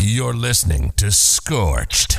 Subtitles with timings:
[0.00, 2.18] You're listening to Scorched.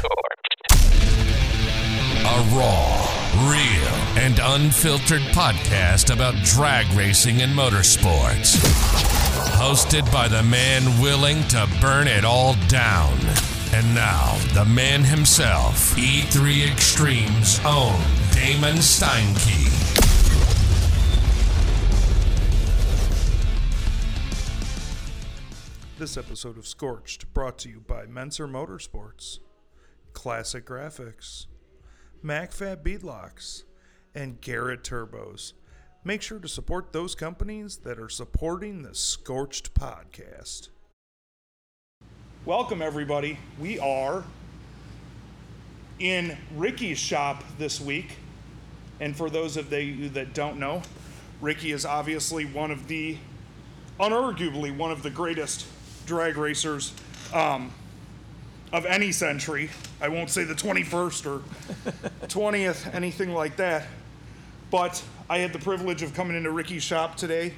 [0.69, 3.07] A raw,
[3.49, 8.57] real, and unfiltered podcast about drag racing and motorsports.
[9.55, 13.17] Hosted by the man willing to burn it all down.
[13.73, 18.01] And now, the man himself, E3 Extreme's own
[18.33, 19.78] Damon Steinke.
[25.99, 29.39] This episode of Scorched brought to you by Menser Motorsports,
[30.13, 31.47] Classic Graphics,
[32.23, 33.63] MacFab Beadlocks,
[34.15, 35.51] and Garrett Turbos.
[36.05, 40.69] Make sure to support those companies that are supporting the Scorched podcast.
[42.45, 43.37] Welcome, everybody.
[43.59, 44.23] We are
[45.99, 48.15] in Ricky's shop this week.
[49.01, 50.81] And for those of you that don't know,
[51.41, 53.17] Ricky is obviously one of the,
[53.99, 55.65] unarguably, one of the greatest
[56.09, 56.91] drag racers
[57.33, 57.71] um,
[58.73, 59.69] of any century.
[60.01, 61.43] I won't say the 21st or
[62.27, 63.85] 20th, anything like that.
[64.71, 67.53] But I had the privilege of coming into Ricky's shop today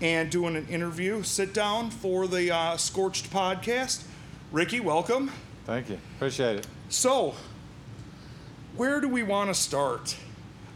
[0.00, 4.04] and doing an interview, sit down for the uh, Scorched podcast.
[4.52, 5.32] Ricky, welcome.
[5.66, 5.98] Thank you.
[6.16, 6.66] Appreciate it.
[6.90, 7.34] So,
[8.76, 10.16] where do we want to start?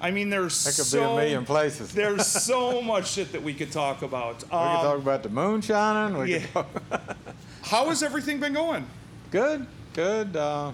[0.04, 1.90] I mean, there's could so, be a million places.
[1.94, 4.42] there's so much shit that we could talk about.
[4.42, 6.18] we could talk about the moon shining.
[6.18, 6.38] We yeah.
[6.40, 6.82] can talk
[7.62, 8.86] how has everything been going?
[9.30, 10.36] good, good.
[10.36, 10.72] Uh,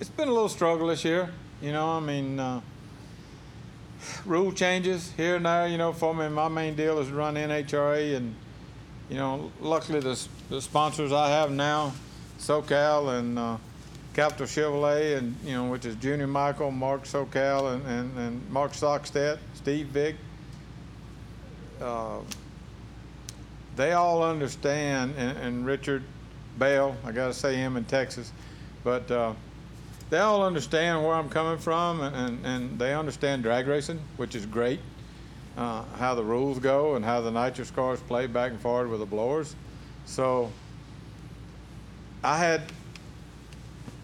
[0.00, 1.30] it's been a little struggle this year.
[1.62, 2.60] You know, I mean, uh,
[4.26, 5.68] rule changes here and there.
[5.68, 8.34] You know, for me, my main deal is to run NHRA, and
[9.08, 11.92] you know, luckily the, the sponsors I have now,
[12.40, 13.56] SoCal and uh,
[14.14, 18.72] Capital Chevrolet, and you know, which is Junior Michael, Mark SoCal, and, and, and Mark
[18.72, 20.16] Stockstedt, Steve Vick.
[21.80, 22.18] Uh,
[23.76, 26.02] they all understand, and, and Richard
[26.58, 28.30] Bell, I got to say him in Texas,
[28.84, 29.32] but uh,
[30.10, 34.34] they all understand where I'm coming from, and, and, and they understand drag racing, which
[34.34, 34.80] is great.
[35.56, 39.00] Uh, how the rules go and how the nitrous cars play back and forward with
[39.00, 39.54] the blowers.
[40.06, 40.50] So
[42.24, 42.62] I had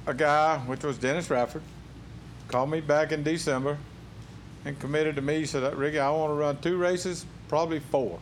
[0.09, 1.61] a guy, which was Dennis Rafford,
[2.49, 3.77] called me back in December
[4.65, 5.41] and committed to me.
[5.41, 8.19] He said, Ricky, I want to run two races, probably four.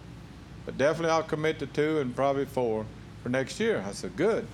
[0.64, 2.84] But definitely I'll commit to two and probably four
[3.22, 3.84] for next year.
[3.86, 4.46] I said, good.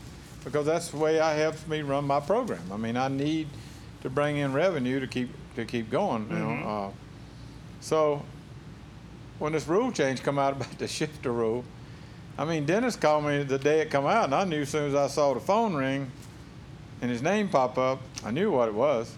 [0.44, 2.70] Because that's the way I helps me run my program.
[2.70, 3.48] I mean, I need
[4.02, 6.28] to bring in revenue to keep to keep going.
[6.28, 6.90] You know, uh,
[7.80, 8.22] so
[9.38, 11.64] when this rule change come out about the shifter rule,
[12.36, 14.88] I mean, Dennis called me the day it come out, and I knew as soon
[14.88, 16.10] as I saw the phone ring
[17.02, 19.14] and his name pop up, I knew what it was.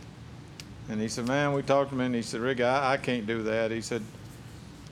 [0.88, 3.26] And he said, "Man, we talked to him, and he said, Rick, I, I can't
[3.26, 4.02] do that." He said,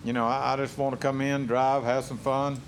[0.04, 2.60] "You know, I, I just want to come in, drive, have some fun,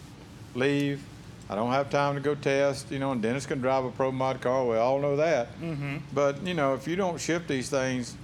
[0.54, 1.02] leave.
[1.48, 2.90] I don't have time to go test.
[2.90, 4.64] You know, and Dennis can drive a pro mod car.
[4.66, 5.58] We all know that.
[5.60, 5.98] Mm-hmm.
[6.12, 8.16] But you know, if you don't ship these things,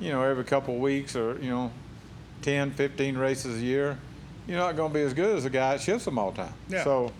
[0.00, 1.70] you know, every couple of weeks or you know,
[2.42, 3.98] 10, 15 races a year,
[4.46, 6.42] you're not going to be as good as the guy that ships them all the
[6.42, 6.54] time.
[6.68, 6.84] Yeah.
[6.84, 7.12] So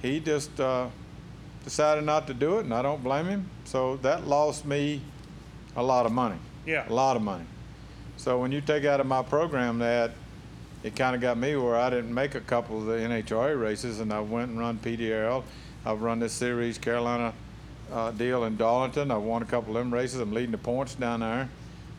[0.00, 0.88] he just uh,
[1.64, 3.48] decided not to do it, and I don't blame him.
[3.64, 5.00] So that lost me
[5.76, 6.36] a lot of money.
[6.66, 6.88] Yeah.
[6.88, 7.44] A lot of money.
[8.16, 10.12] So when you take out of my program that,
[10.82, 14.00] it kind of got me where I didn't make a couple of the NHRA races,
[14.00, 15.44] and I went and run PDRL.
[15.84, 17.32] I've run this series Carolina
[17.92, 19.10] uh, deal in Darlington.
[19.10, 20.20] I won a couple of them races.
[20.20, 21.48] I'm leading the points down there.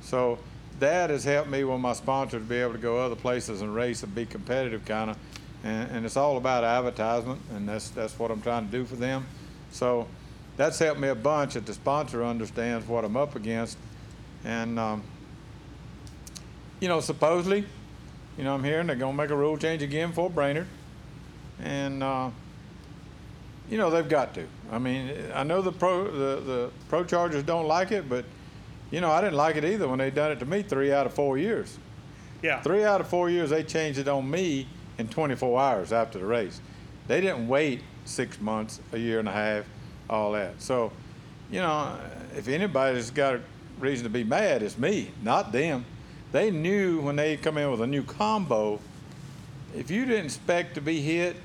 [0.02, 0.40] So
[0.80, 3.74] that has helped me with my sponsor to be able to go other places and
[3.74, 5.18] race and be competitive, kind of.
[5.64, 8.96] And, and it's all about advertisement, and that's that's what I'm trying to do for
[8.98, 9.26] them.
[9.74, 10.08] So
[10.56, 13.78] that's helped me a bunch that the sponsor understands what I'm up against,
[14.46, 15.04] and um,
[16.80, 17.66] you know supposedly,
[18.38, 20.68] you know I'm hearing they're gonna make a rule change again for Brainerd,
[21.60, 22.30] and uh,
[23.68, 24.46] you know they've got to.
[24.72, 28.26] I mean I know the pro the, the pro chargers don't like it, but
[28.92, 31.08] you know I didn't like it either when they done it to me three out
[31.08, 31.80] of four years.
[32.44, 32.62] Yeah.
[32.62, 34.68] Three out of four years, they changed it on me
[35.00, 36.62] in 24 hours after the race.
[37.08, 39.66] They didn't wait six months, a year and a half,
[40.10, 40.62] all that.
[40.62, 40.92] So,
[41.52, 41.98] you know,
[42.36, 43.42] if anybody's got a
[43.80, 45.86] reason to be mad, it's me, not them.
[46.32, 48.80] They knew when they come in with a new combo,
[49.76, 51.36] if you didn't expect to be hit,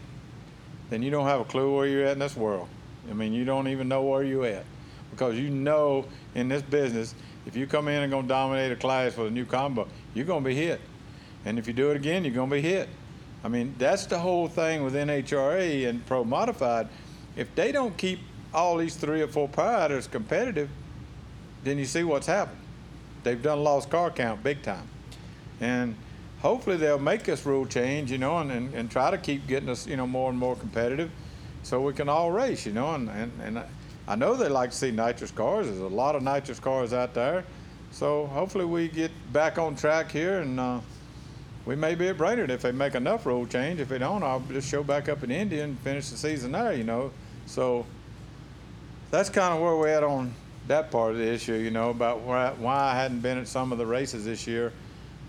[0.90, 2.69] then you don't have a clue where you're at in this world.
[3.11, 4.64] I mean, you don't even know where you're at
[5.11, 6.04] because you know
[6.34, 7.14] in this business,
[7.46, 10.44] if you come in and gonna dominate a class with a new combo, you're gonna
[10.44, 10.81] be hit,
[11.44, 12.88] and if you do it again, you're gonna be hit.
[13.44, 16.88] I mean, that's the whole thing with NHRA and Pro Modified.
[17.37, 18.20] If they don't keep
[18.52, 20.69] all these three or four riders competitive,
[21.64, 22.58] then you see what's happened.
[23.23, 24.88] They've done lost car count big time,
[25.61, 25.94] and
[26.40, 29.69] hopefully they'll make this rule change, you know, and, and, and try to keep getting
[29.69, 31.11] us, you know, more and more competitive.
[31.62, 32.94] so we can all race, you know.
[32.94, 33.62] And, and, and
[34.06, 35.67] I know they like to see nitrous cars.
[35.67, 37.44] There's a lot of nitrous cars out there.
[37.90, 40.81] So hopefully we get back on track here and uh,
[41.66, 43.81] we may be at Brainerd if they make enough rule change.
[43.81, 46.72] If they don't, I'll just show back up in Indy and finish the season there,
[46.72, 47.10] you know.
[47.46, 47.84] So
[49.10, 50.34] that's kind of where we're at on
[50.69, 53.78] that part of the issue, you know, about why, I hadn't been at some of
[53.78, 54.72] the races this year.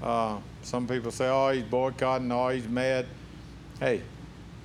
[0.04, 3.06] Uh, some people say, oh, he's boycotting, oh, he's mad.
[3.80, 4.02] Hey,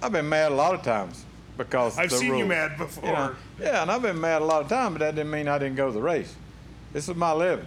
[0.03, 1.25] I've been mad a lot of times
[1.57, 3.09] because I've the seen you mad before.
[3.09, 5.49] You know, yeah, and I've been mad a lot of times, but that didn't mean
[5.49, 6.35] I didn't go to the race.
[6.93, 7.67] This is my living.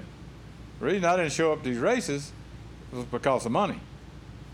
[0.79, 2.31] The reason I didn't show up to these races
[2.91, 3.79] was because of money.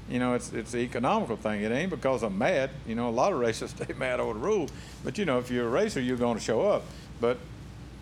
[0.10, 1.62] You know, it's it's an economical thing.
[1.62, 2.72] It ain't because I'm mad.
[2.86, 4.70] You know, a lot of racers stay mad over the rule.
[5.04, 6.84] But you know, if you're a racer, you're going to show up.
[7.22, 7.38] But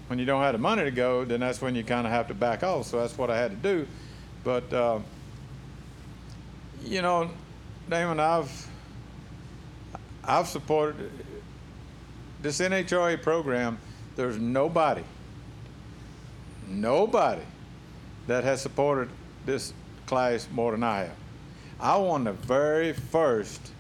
[0.08, 2.28] when you don't have the money to go, then that's when you kind of have
[2.28, 2.88] to back off.
[2.88, 3.88] So that's what I had to do.
[4.44, 5.00] But uh,
[6.84, 7.30] you know,
[7.90, 8.68] Damon, I've
[10.24, 11.12] I've supported
[12.42, 13.78] this NHRA program.
[14.16, 15.04] There's nobody,
[16.68, 17.44] nobody
[18.28, 19.10] that has supported
[19.46, 19.74] this
[20.06, 21.21] class more than I have.
[21.82, 23.72] I won the very first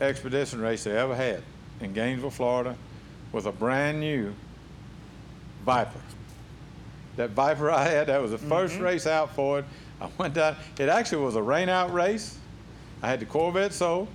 [0.00, 1.42] expedition race they ever had
[1.80, 2.76] in Gainesville, Florida,
[3.30, 4.32] with a brand new
[5.66, 6.00] Viper.
[7.16, 8.82] That Viper I had, that was the 1st mm-hmm.
[8.82, 9.66] race out for it.
[10.00, 10.56] I went down.
[10.78, 12.38] It actually was a rain out race.
[13.02, 14.08] I had the Corvette sold.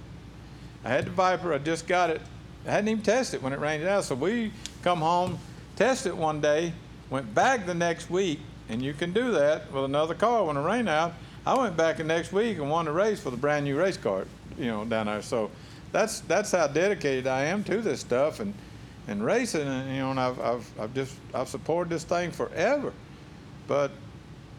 [0.83, 1.53] I had the Viper.
[1.53, 2.21] I just got it.
[2.65, 4.05] I hadn't even tested it when it rained out.
[4.05, 5.37] So we come home,
[5.75, 6.73] test it one day,
[7.11, 10.61] went back the next week, and you can do that with another car when it
[10.61, 11.13] rained out.
[11.45, 13.97] I went back the next week and won the race with a brand new race
[13.97, 14.25] car,
[14.57, 15.21] you know, down there.
[15.21, 15.51] So
[15.91, 18.53] that's that's how dedicated I am to this stuff and
[19.07, 19.67] and racing.
[19.67, 22.91] And you know, and I've I've I've just I've supported this thing forever.
[23.67, 23.91] But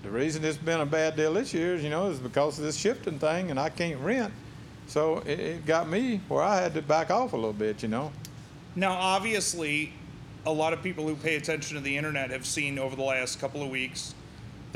[0.03, 2.65] the reason it's been a bad deal this year is, you know, is because of
[2.65, 4.33] this shifting thing, and I can't rent.
[4.87, 7.89] So it, it got me where I had to back off a little bit, you
[7.89, 8.13] know.
[8.77, 9.93] Now, obviously,
[10.45, 13.41] a lot of people who pay attention to the internet have seen over the last
[13.41, 14.15] couple of weeks.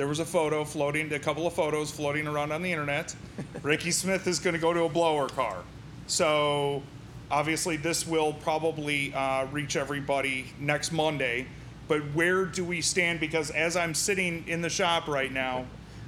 [0.01, 3.15] There was a photo floating, a couple of photos floating around on the internet.
[3.63, 5.59] Ricky Smith is going to go to a blower car.
[6.07, 6.83] So,
[7.31, 11.49] obviously, this will probably uh, reach everybody next Monday.
[11.87, 13.21] But where do we stand?
[13.21, 15.67] Because as I'm sitting in the shop right now,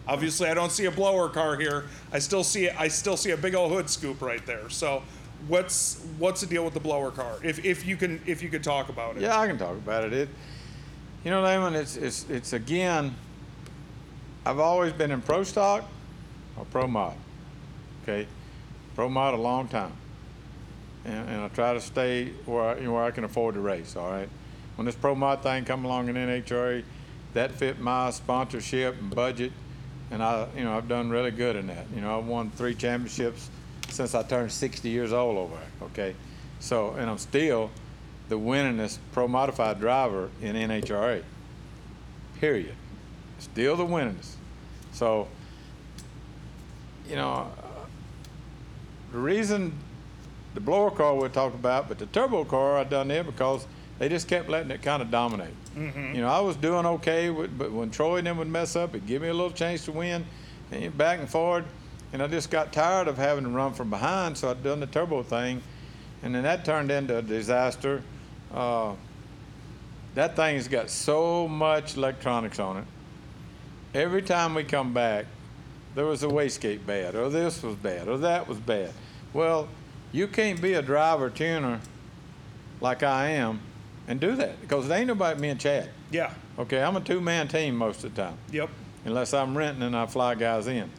[0.08, 1.84] obviously I don't see a blower car here.
[2.14, 4.70] I still see I still see a big old hood scoop right there.
[4.70, 5.02] So,
[5.48, 7.34] what's what's the deal with the blower car?
[7.42, 9.22] If if you can if you could talk about it.
[9.22, 10.14] Yeah, I can talk about it.
[10.14, 10.28] It,
[11.24, 13.14] you know, Damon, it's it's it's again.
[14.44, 15.84] I've always been in pro stock
[16.56, 17.14] or pro mod.
[18.02, 18.26] Okay,
[18.96, 19.92] pro mod a long time,
[21.04, 23.94] and, and I try to stay where I, where I can afford to race.
[23.94, 24.28] All right,
[24.74, 26.82] when this pro mod thing come along in NHRA,
[27.34, 29.52] that fit my sponsorship and budget,
[30.10, 31.86] and I you know I've done really good in that.
[31.94, 33.48] You know, I've won three championships
[33.90, 35.88] since I turned 60 years old over there.
[35.88, 36.16] Okay,
[36.58, 37.70] so and I'm still
[38.28, 41.22] the winningest pro modified driver in NHRA.
[42.40, 42.74] Period.
[43.42, 44.36] Still the winners.
[44.92, 45.26] So,
[47.08, 47.86] you know, uh,
[49.10, 49.72] the reason
[50.54, 53.66] the blower car we talked about, but the turbo car I done there because
[53.98, 55.54] they just kept letting it kind of dominate.
[56.14, 58.90] You know, I was doing okay, with, but when Troy and them would mess up,
[58.90, 60.24] it'd give me a little chance to win,
[60.70, 61.64] and back and forward.
[62.12, 64.86] And I just got tired of having to run from behind, so I'd done the
[64.86, 65.62] turbo thing,
[66.22, 68.02] and then that turned into a disaster.
[68.52, 68.92] Uh,
[70.14, 72.84] that thing's got so much electronics on it.
[73.94, 75.26] Every time we come back,
[75.94, 78.90] there was a wastegate bad, or this was bad, or that was bad.
[79.34, 79.68] Well,
[80.12, 81.80] you can't be a driver tuner
[82.80, 83.61] like I am
[84.08, 85.90] and do that because it ain't nobody me and Chad.
[86.11, 86.32] Yeah.
[86.58, 88.70] Okay, I'm a two-man team most of the time, Yep.
[89.04, 90.90] unless I'm renting and I fly guys in.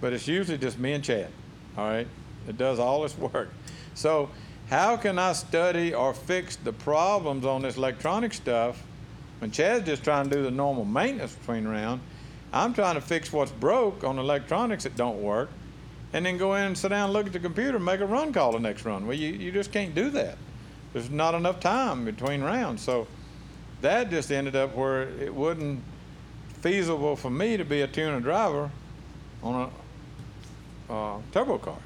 [0.00, 1.28] But it's usually just me and Chad.
[1.76, 2.06] All right,
[2.48, 3.50] it does all this work.
[3.94, 4.28] So
[4.68, 8.82] how can I study or fix the problems on this electronic stuff
[9.38, 12.00] when Chad's just trying to do the normal maintenance between round?
[12.52, 15.50] I'm trying to fix what's broke on electronics that don't work,
[16.12, 18.06] and then go in and sit down and look at the computer and make a
[18.06, 19.06] run call the next run.
[19.06, 20.36] Well, you, you just can't do that.
[20.92, 22.82] There's not enough time between rounds.
[22.82, 23.06] So
[23.80, 25.82] that just ended up where it wasn't
[26.60, 28.70] feasible for me to be a tuner driver
[29.42, 29.70] on
[30.88, 31.78] a uh, turbo car.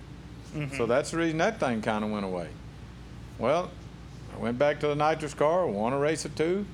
[0.76, 2.48] So that's the reason that thing kind of went away.
[3.38, 3.70] Well,
[4.34, 6.64] I went back to the nitrous car, won a race or two.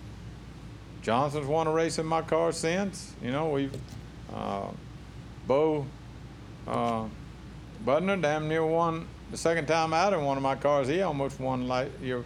[1.03, 3.15] Johnson's won a race in my car since.
[3.23, 3.75] You know, we've,
[4.35, 4.69] uh,
[5.47, 5.87] Bo
[6.67, 7.05] uh,
[7.85, 10.89] Butner damn near won the second time out in one of my cars.
[10.89, 12.25] He almost won la- year,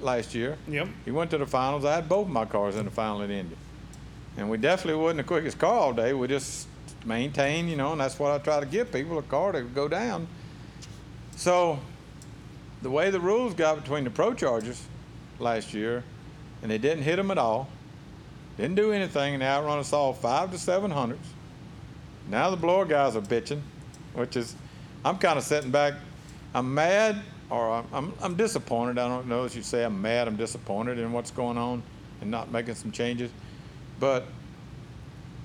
[0.00, 0.56] last year.
[0.68, 0.88] Yep.
[1.04, 1.84] He went to the finals.
[1.84, 3.56] I had both of my cars in the final at Indy.
[4.36, 6.12] And we definitely wasn't the quickest car all day.
[6.12, 6.68] We just
[7.04, 9.88] maintained, you know, and that's what I try to give people a car to go
[9.88, 10.28] down.
[11.34, 11.80] So
[12.82, 14.80] the way the rules got between the pro chargers
[15.40, 16.04] last year,
[16.62, 17.68] and they didn't hit them at all,
[18.58, 21.26] didn't do anything, and outrun us all five to seven hundreds.
[22.28, 23.62] Now the blower guys are bitching,
[24.14, 24.54] which is,
[25.04, 25.94] I'm kind of sitting back.
[26.54, 28.98] I'm mad or I'm, I'm, I'm disappointed.
[28.98, 31.82] I don't know if you say I'm mad, I'm disappointed in what's going on
[32.20, 33.30] and not making some changes.
[34.00, 34.26] But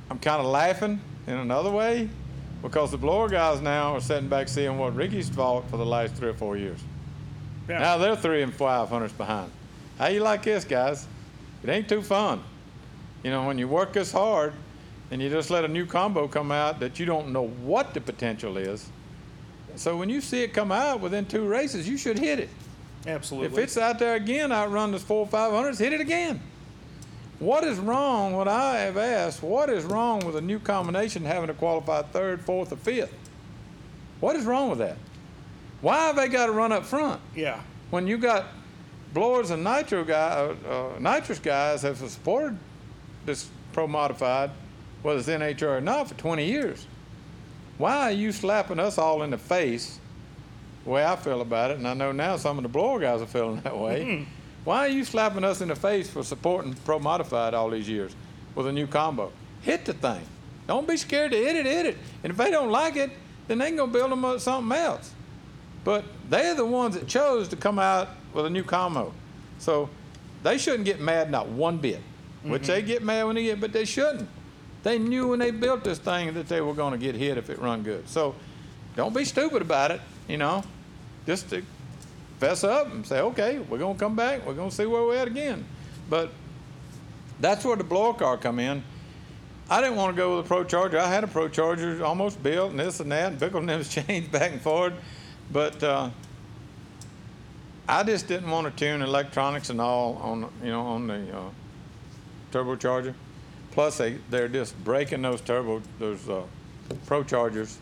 [0.09, 2.09] I'm kind of laughing in another way
[2.61, 6.15] because the blower guys now are sitting back seeing what Ricky's fought for the last
[6.15, 6.79] three or four years.
[7.69, 7.79] Yeah.
[7.79, 9.51] Now they're three and five hundreds behind.
[9.97, 11.07] How you like this, guys?
[11.63, 12.43] It ain't too fun.
[13.23, 14.53] You know, when you work this hard
[15.11, 18.01] and you just let a new combo come out that you don't know what the
[18.01, 18.89] potential is.
[19.75, 22.49] So when you see it come out within two races, you should hit it.
[23.07, 23.57] Absolutely.
[23.57, 26.39] If it's out there again, outrun this four five hundreds, hit it again.
[27.39, 28.33] What is wrong?
[28.33, 32.41] What I have asked, what is wrong with a new combination having to qualify third,
[32.41, 33.13] fourth, or fifth?
[34.19, 34.97] What is wrong with that?
[35.81, 37.19] Why have they got to run up front?
[37.35, 37.59] yeah.
[37.89, 38.45] when you got
[39.13, 40.29] blowers and nitro guy,
[40.65, 42.57] uh, uh, nitrous guys have supported
[43.25, 44.51] this pro modified,
[45.01, 46.87] whether it's NHR or not, for 20 years.
[47.77, 49.99] Why are you slapping us all in the face?
[50.83, 53.21] The way I feel about it, and I know now some of the blower guys
[53.21, 54.03] are feeling that way.
[54.03, 54.23] Mm-hmm.
[54.63, 58.15] Why are you slapping us in the face for supporting pro modified all these years
[58.55, 59.31] with a new combo?
[59.61, 60.21] Hit the thing.
[60.67, 61.65] Don't be scared to hit it.
[61.65, 61.97] Hit it.
[62.23, 63.11] And if they don't like it,
[63.47, 65.11] then they can go build them up something else.
[65.83, 69.13] But they're the ones that chose to come out with a new combo.
[69.59, 69.89] So
[70.43, 72.01] they shouldn't get mad not one bit.
[72.43, 74.27] Which they get mad when they get, but they shouldn't.
[74.83, 77.49] They knew when they built this thing that they were going to get hit if
[77.49, 78.07] it run good.
[78.09, 78.35] So
[78.95, 80.63] don't be stupid about it, you know.
[81.25, 81.63] Just to
[82.39, 84.45] fess up and say, okay, we're going to come back.
[84.45, 85.65] We're going to see where we're at again.
[86.09, 86.31] But
[87.39, 88.83] that's where the blower car come in.
[89.69, 90.99] I didn't want to go with a Pro Charger.
[90.99, 94.31] I had a Pro Charger almost built and this and that, and Bickle was changed
[94.31, 94.93] back and forth.
[95.51, 96.09] But uh,
[97.87, 101.49] I just didn't want to tune electronics and all on you know on the uh,
[102.53, 103.13] turbocharger.
[103.71, 106.43] Plus, they they're just breaking those turbo those uh,
[107.05, 107.77] Pro Chargers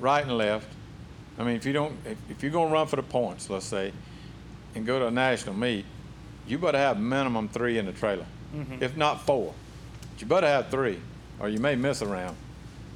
[0.00, 0.68] right and left.
[1.38, 3.92] I mean, if you don't if, if you're gonna run for the points, let's say,
[4.74, 5.84] and go to a national meet,
[6.46, 8.26] you better have minimum three in the trailer,
[8.80, 9.52] if not four.
[10.12, 11.00] But you better have three,
[11.38, 12.36] or you may miss a round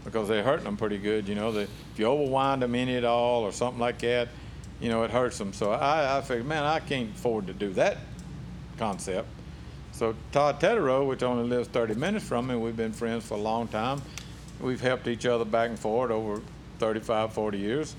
[0.05, 1.29] because they're hurting them pretty good.
[1.29, 4.29] You know, they, if you overwind them any at all or something like that,
[4.81, 5.53] you know, it hurts them.
[5.53, 7.99] So I, I figured, man, I can't afford to do that
[8.79, 9.29] concept.
[9.99, 13.41] So Todd Tutterow, which only lives 30 minutes from me, we've been friends for a
[13.41, 14.01] long time.
[14.61, 16.41] We've helped each other back and forth over
[16.79, 17.97] 35, 40 years.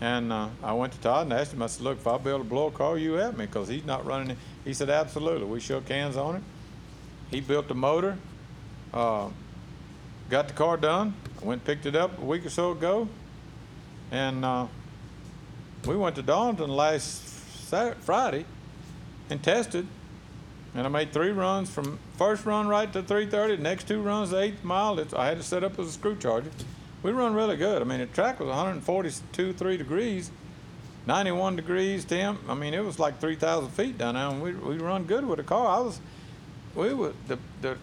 [0.00, 2.40] And uh, I went to Todd and asked him, I said, look, if I build
[2.40, 4.38] a blower car, you at me because he's not running it.
[4.64, 5.46] He said, absolutely.
[5.46, 6.42] We shook hands on it.
[7.30, 8.18] He built the motor,
[8.92, 9.28] uh,
[10.30, 11.14] got the car done.
[11.40, 13.08] I went picked it up a week or so ago.
[14.10, 14.66] And uh,
[15.86, 18.44] we went to Darlington last Saturday, Friday
[19.30, 19.86] and tested.
[20.74, 23.56] And I made three runs from first run right to 330.
[23.56, 26.16] The next two runs, the eighth mile, I had to set up as a screw
[26.16, 26.50] charger.
[27.02, 27.80] We run really good.
[27.80, 30.30] I mean, the track was 142, 3 degrees,
[31.06, 32.40] 91 degrees temp.
[32.48, 35.38] I mean, it was like 3,000 feet down there, and we, we run good with
[35.38, 35.78] the car.
[35.78, 36.00] I was,
[36.74, 37.76] we were, the, the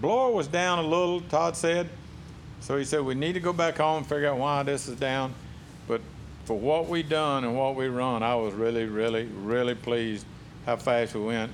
[0.00, 1.88] blower was down a little, Todd said.
[2.60, 4.98] So he said, we need to go back home and figure out why this is
[4.98, 5.32] down.
[5.86, 6.00] But
[6.44, 10.26] for what we done and what we run, I was really, really, really pleased
[10.64, 11.52] how fast we went.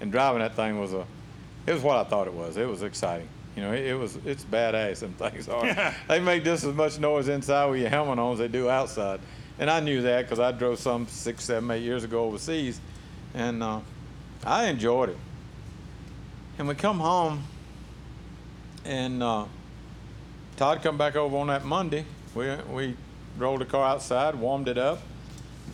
[0.00, 1.06] And driving that thing was a,
[1.66, 2.56] it was what I thought it was.
[2.56, 3.28] It was exciting.
[3.56, 5.00] You know, it, it was, it's badass.
[5.00, 5.94] Them things are.
[6.08, 9.20] they make just as much noise inside with your helmet on as they do outside.
[9.58, 12.78] And I knew that because I drove some six, seven, eight years ago overseas,
[13.32, 13.80] and uh,
[14.44, 15.16] I enjoyed it.
[16.58, 17.42] And we come home,
[18.84, 19.46] and uh,
[20.56, 22.04] Todd come back over on that Monday.
[22.34, 22.96] We we
[23.38, 25.00] rolled the car outside, warmed it up,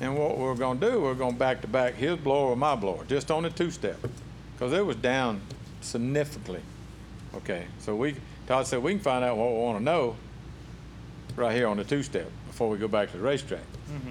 [0.00, 3.04] and what we're gonna do, we're gonna back to back his blower with my blower,
[3.06, 3.96] just on the two step,
[4.54, 5.40] because it was down
[5.80, 6.61] significantly.
[7.34, 10.16] Okay, so we Todd said we can find out what we want to know
[11.37, 13.62] right here on the two step before we go back to the racetrack.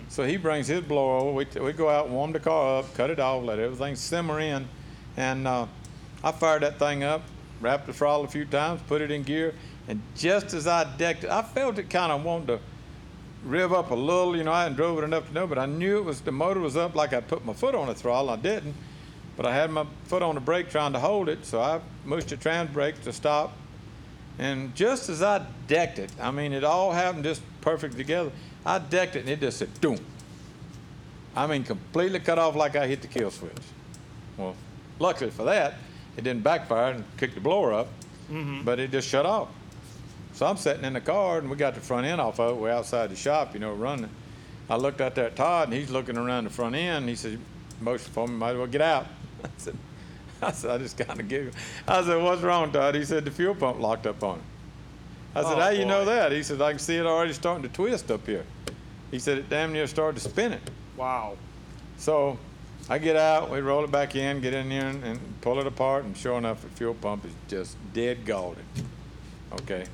[0.10, 1.32] So he brings his blower over.
[1.32, 4.68] We, we go out, warm the car up, cut it off, let everything simmer in,
[5.18, 5.66] and uh,
[6.24, 7.24] I fired that thing up,
[7.60, 9.54] wrapped the throttle a few times, put it in gear,
[9.88, 12.60] and just as I decked it, I felt it kind of wanted to
[13.46, 14.36] rev up a little.
[14.36, 16.32] You know, I hadn't drove it enough to know, but I knew it was the
[16.32, 18.30] motor was up like I put my foot on the throttle.
[18.30, 18.76] I didn't,
[19.38, 22.30] but I had my foot on the brake trying to hold it, so I mushed
[22.30, 23.54] the trans brake to stop.
[24.40, 28.32] And just as I decked it, I mean, it all happened just perfect together.
[28.66, 30.00] I decked it and it just said, doom.
[31.36, 33.52] I mean, completely cut off like I hit the kill switch.
[34.38, 34.56] Well,
[35.00, 35.76] luckily for that,
[36.18, 37.88] it didn't backfire and kick the blower up,
[38.30, 38.64] mm-hmm.
[38.64, 39.50] but it just shut off.
[40.34, 42.62] So I'm sitting in the car and we got the front end off of it.
[42.62, 44.10] We're outside the shop, you know, running.
[44.70, 47.10] I looked out there at Todd, and he's looking around the front end.
[47.10, 47.40] He said,
[47.82, 49.06] "Motion for me, might as well get out."
[49.44, 49.78] I said,
[50.42, 51.56] "I said I just kind of giggled."
[51.88, 54.44] I said, "What's wrong, Todd?" He said, "The fuel pump locked up on it."
[55.36, 57.64] I said, Oh, "How you know that?" He said, "I can see it already starting
[57.64, 58.46] to twist up here."
[59.12, 60.62] He said, "It damn near started to spin it."
[60.96, 61.36] Wow.
[61.98, 62.38] So
[62.90, 65.68] I get out, we roll it back in, get in there and, and pull it
[65.68, 68.64] apart, and sure enough, the fuel pump is just dead galded.
[69.54, 69.86] Okay.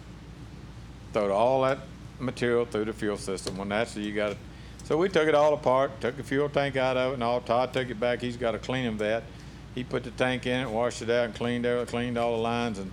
[1.14, 1.80] Throwed all that
[2.20, 3.58] material through the fuel system.
[3.58, 4.38] Well, naturally, you got it.
[4.84, 7.42] So we took it all apart, took the fuel tank out of it, and all.
[7.42, 8.22] Todd took it back.
[8.22, 9.24] He's got a cleaning vat.
[9.76, 12.42] He put the tank in it, washed it out, and cleaned it, cleaned all the
[12.42, 12.92] lines, and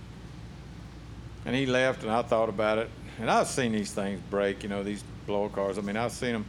[1.45, 2.03] and he left.
[2.03, 4.63] And I thought about it, and I've seen these things break.
[4.63, 5.77] You know, these blower cars.
[5.77, 6.45] I mean, I've seen them.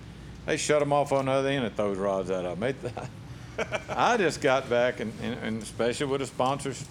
[0.46, 2.74] They shut them off on the other end and throws rods out of them.
[3.88, 6.84] I just got back, and, and, and especially with the sponsors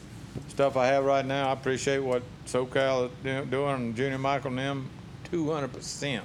[0.50, 4.50] stuff I have right now, I appreciate what SoCal is do- doing, and Junior Michael
[4.52, 4.90] and them,
[5.32, 6.22] 200%.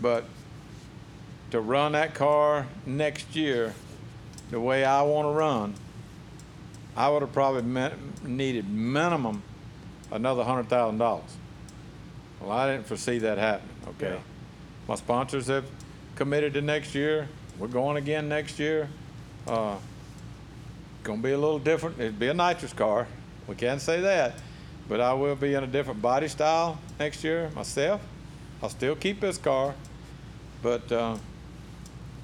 [0.00, 0.24] But
[1.50, 3.74] to run that car next year
[4.50, 5.74] the way I want to run,
[6.96, 9.42] I would have probably met, needed minimum
[10.10, 11.36] another hundred thousand dollars.
[12.40, 13.74] Well, I didn't foresee that happening.
[13.88, 14.20] Okay, Yeah.
[14.88, 15.64] my sponsors have
[16.16, 17.28] committed to next year.
[17.58, 18.88] We're going again next year.
[19.46, 19.76] Uh,
[21.02, 21.98] gonna be a little different.
[21.98, 23.06] It'd be a nitrous car.
[23.46, 24.34] We can't say that,
[24.88, 28.00] but I will be in a different body style next year myself.
[28.62, 29.74] I'll still keep this car,
[30.62, 31.16] but uh,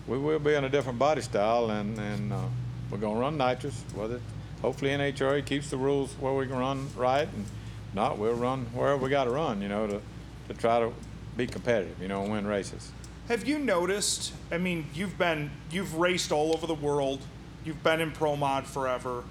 [0.06, 2.42] we will be in a different body style, and and uh,
[2.90, 3.82] we're gonna run nitrous.
[3.94, 4.20] Whether
[4.60, 7.46] hopefully NHRA keeps the rules where we can run right, and
[7.94, 9.62] not we'll run wherever we got to run.
[9.62, 10.00] You know, to
[10.48, 10.92] to try to
[11.36, 12.00] be competitive.
[12.00, 12.90] You know, and win races.
[13.28, 14.34] Have you noticed?
[14.50, 17.20] I mean, you've been you've raced all over the world.
[17.64, 19.24] You've been in pro mod forever,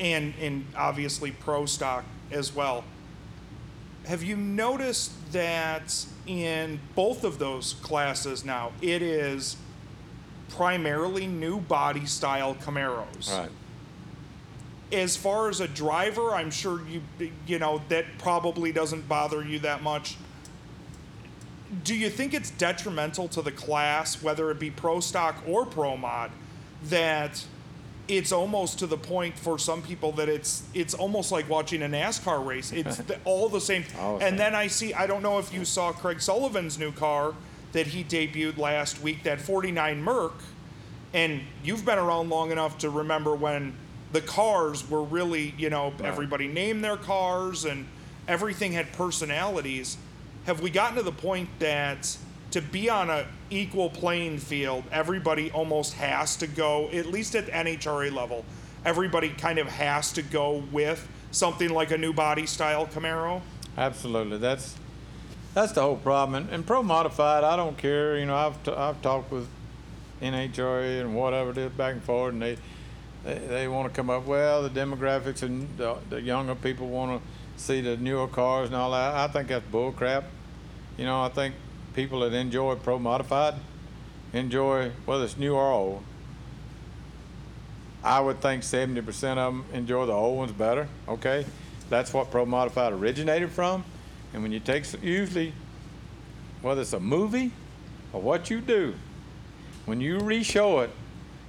[0.00, 2.84] and and obviously pro stock as well.
[4.06, 9.56] Have you noticed that in both of those classes now it is
[10.50, 13.30] primarily new body style Camaros?
[13.30, 13.50] Right.
[14.92, 17.02] as far as a driver, I'm sure you
[17.46, 20.16] you know that probably doesn't bother you that much.
[21.82, 25.96] Do you think it's detrimental to the class, whether it be pro stock or pro
[25.96, 26.30] mod,
[26.84, 27.44] that
[28.06, 31.86] it's almost to the point for some people that it's it's almost like watching a
[31.86, 32.72] NASCAR race.
[32.76, 33.84] It's the, all the same.
[33.98, 34.38] All the and same.
[34.38, 37.34] then I see I don't know if you saw Craig Sullivan's new car
[37.72, 40.34] that he debuted last week, that 49 Merc
[41.14, 43.72] and you've been around long enough to remember when
[44.12, 47.86] the cars were really, you know, everybody named their cars and
[48.28, 49.96] everything had personalities.
[50.46, 52.16] Have we gotten to the point that
[52.54, 57.46] to be on an equal playing field, everybody almost has to go, at least at
[57.46, 58.44] the NHRA level,
[58.84, 63.40] everybody kind of has to go with something like a new body style Camaro?
[63.76, 64.38] Absolutely.
[64.38, 64.76] That's
[65.52, 66.44] that's the whole problem.
[66.44, 68.16] And, and pro modified, I don't care.
[68.18, 69.48] You know, I've t- I've talked with
[70.22, 72.56] NHRA and whatever it is back and forth, and they
[73.24, 74.26] they, they want to come up.
[74.26, 78.76] Well, the demographics and the, the younger people want to see the newer cars and
[78.76, 79.14] all that.
[79.16, 80.26] I think that's bull crap.
[80.96, 81.56] You know, I think
[81.94, 83.54] people that enjoy pro modified
[84.34, 86.02] enjoy whether it's new or old.
[88.02, 90.88] I would think 70% of them enjoy the old ones better.
[91.08, 91.46] Okay,
[91.88, 93.84] that's what Pro Modified originated from.
[94.34, 95.54] And when you take usually,
[96.60, 97.52] whether it's a movie
[98.12, 98.94] or what you do,
[99.86, 100.90] when you re-show it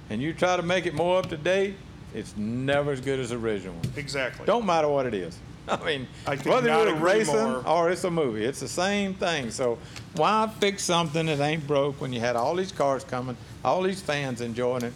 [0.08, 1.74] and you try to make it more up to date,
[2.14, 3.92] it's never as good as the original one.
[3.96, 4.46] Exactly.
[4.46, 5.38] Don't matter what it is.
[5.68, 7.66] I mean, I whether you're racing more.
[7.66, 9.50] or it's a movie, it's the same thing.
[9.50, 9.78] So
[10.14, 14.00] why fix something that ain't broke when you had all these cars coming, all these
[14.00, 14.92] fans enjoying it?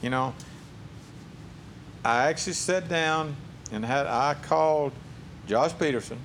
[0.00, 0.34] You know,
[2.04, 3.34] I actually sat down
[3.72, 4.92] and had I called
[5.46, 6.18] Josh Peterson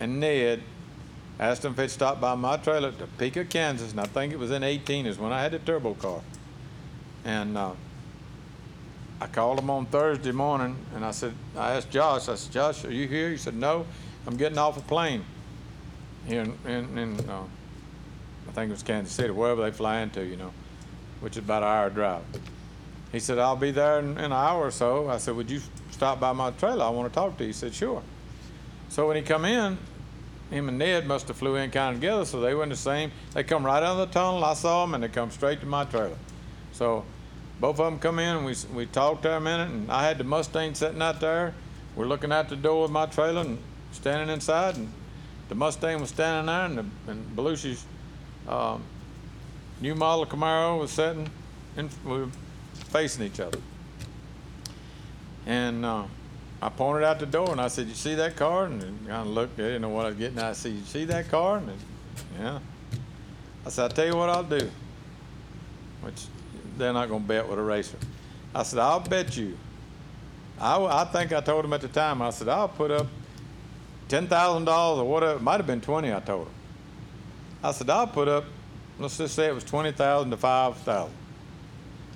[0.00, 0.62] and Ned,
[1.38, 4.38] asked them if they'd stop by my trailer at Topeka, Kansas, and I think it
[4.38, 6.20] was in 18 is when I had the turbo car.
[7.24, 7.72] And uh,
[9.22, 12.84] I called him on Thursday morning and I said, I asked Josh, I said, Josh,
[12.84, 13.30] are you here?
[13.30, 13.86] He said, no,
[14.26, 15.24] I'm getting off a plane
[16.26, 17.44] here in, in, in uh,
[18.48, 20.52] I think it was Kansas City, wherever they fly into, you know,
[21.20, 22.24] which is about an hour drive.
[23.12, 25.08] He said, I'll be there in, in an hour or so.
[25.08, 25.60] I said, would you
[25.92, 26.84] stop by my trailer?
[26.84, 27.50] I want to talk to you.
[27.50, 28.02] He said, sure.
[28.88, 29.78] So when he come in,
[30.50, 32.76] him and Ned must have flew in kind of together, so they were in the
[32.76, 33.12] same.
[33.34, 34.44] They come right out of the tunnel.
[34.44, 36.16] I saw them, and they come straight to my trailer.
[36.72, 37.04] So
[37.60, 40.18] both of them come in, and we we talked there a minute, and I had
[40.18, 41.54] the Mustang sitting out there.
[41.94, 43.58] We're looking out the door of my trailer and
[43.92, 44.92] standing inside, and
[45.48, 47.84] the Mustang was standing there, and, the, and Belushi's
[48.48, 48.82] um,
[49.80, 51.28] new model Camaro was sitting,
[51.76, 52.28] and we were
[52.90, 53.58] facing each other.
[55.44, 56.04] And uh,
[56.60, 59.56] I pointed out the door and I said, "You see that car?" And of looked.
[59.56, 60.38] They didn't know what I was getting.
[60.38, 61.74] I said, "You see that car?" And they,
[62.40, 62.58] yeah.
[63.64, 64.70] I said, I'll tell you what I'll do,
[66.00, 66.24] which
[66.76, 67.98] they're not going to bet with a racer.
[68.54, 69.56] I said, I'll bet you.
[70.60, 73.06] I, I think I told him at the time, I said, I'll put up
[74.08, 75.36] $10,000 or whatever.
[75.36, 76.54] It might have been 20, I told him.
[77.62, 78.44] I said, I'll put up,
[78.98, 81.14] let's just say it was 20000 to 5000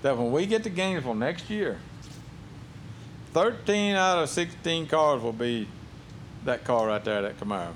[0.02, 1.78] That when we get to Gainesville next year,
[3.32, 5.68] 13 out of 16 cars will be
[6.44, 7.72] that car right there, that Camaro.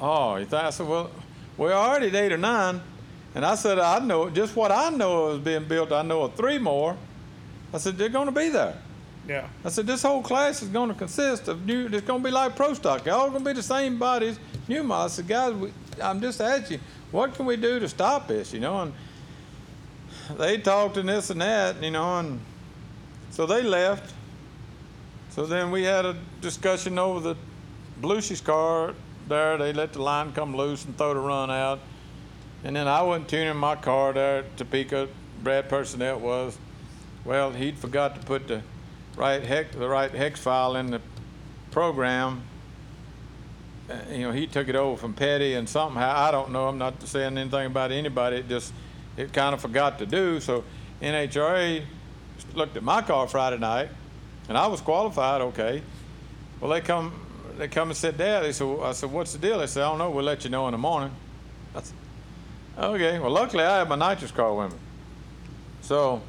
[0.00, 1.10] Oh, you thought, I said, well,
[1.56, 2.80] we're already at eight or nine.
[3.34, 5.92] And I said, I know just what I know is being built.
[5.92, 6.96] I know of three more.
[7.72, 8.76] I said, they're going to be there.
[9.28, 9.48] Yeah.
[9.64, 12.30] I said, this whole class is going to consist of new, it's going to be
[12.30, 13.06] like pro stock.
[13.06, 14.92] Y'all going to be the same bodies, new.
[14.92, 18.60] I said, guys, we, I'm just asking, what can we do to stop this, you
[18.60, 18.82] know?
[18.82, 18.92] And
[20.38, 22.40] they talked and this and that, you know, and
[23.30, 24.14] so they left.
[25.30, 27.36] So then we had a discussion over the
[28.00, 28.94] Belushi's car
[29.26, 29.58] there.
[29.58, 31.80] They let the line come loose and throw the run out.
[32.64, 35.08] And then I went tuning my car there Topeka.
[35.42, 36.56] Brad Personnel was.
[37.24, 38.62] Well, he'd forgot to put the
[39.16, 41.00] right hex, the right hex file in the
[41.70, 42.42] program.
[43.88, 46.68] Uh, you know, he took it over from Petty, and somehow I don't know.
[46.68, 48.36] I'm not saying anything about anybody.
[48.36, 48.72] It just
[49.18, 50.40] it kind of forgot to do.
[50.40, 50.64] So
[51.02, 51.84] NHRA
[52.54, 53.90] looked at my car Friday night,
[54.48, 55.42] and I was qualified.
[55.42, 55.82] Okay.
[56.60, 57.12] Well, they come
[57.58, 58.42] they come and said, Dad.
[58.42, 59.58] They said, I said, what's the deal?
[59.58, 60.10] They said, I don't know.
[60.10, 61.10] We'll let you know in the morning.
[62.78, 63.18] Okay.
[63.18, 64.78] Well, luckily I had my nitrous car with me.
[65.82, 66.22] So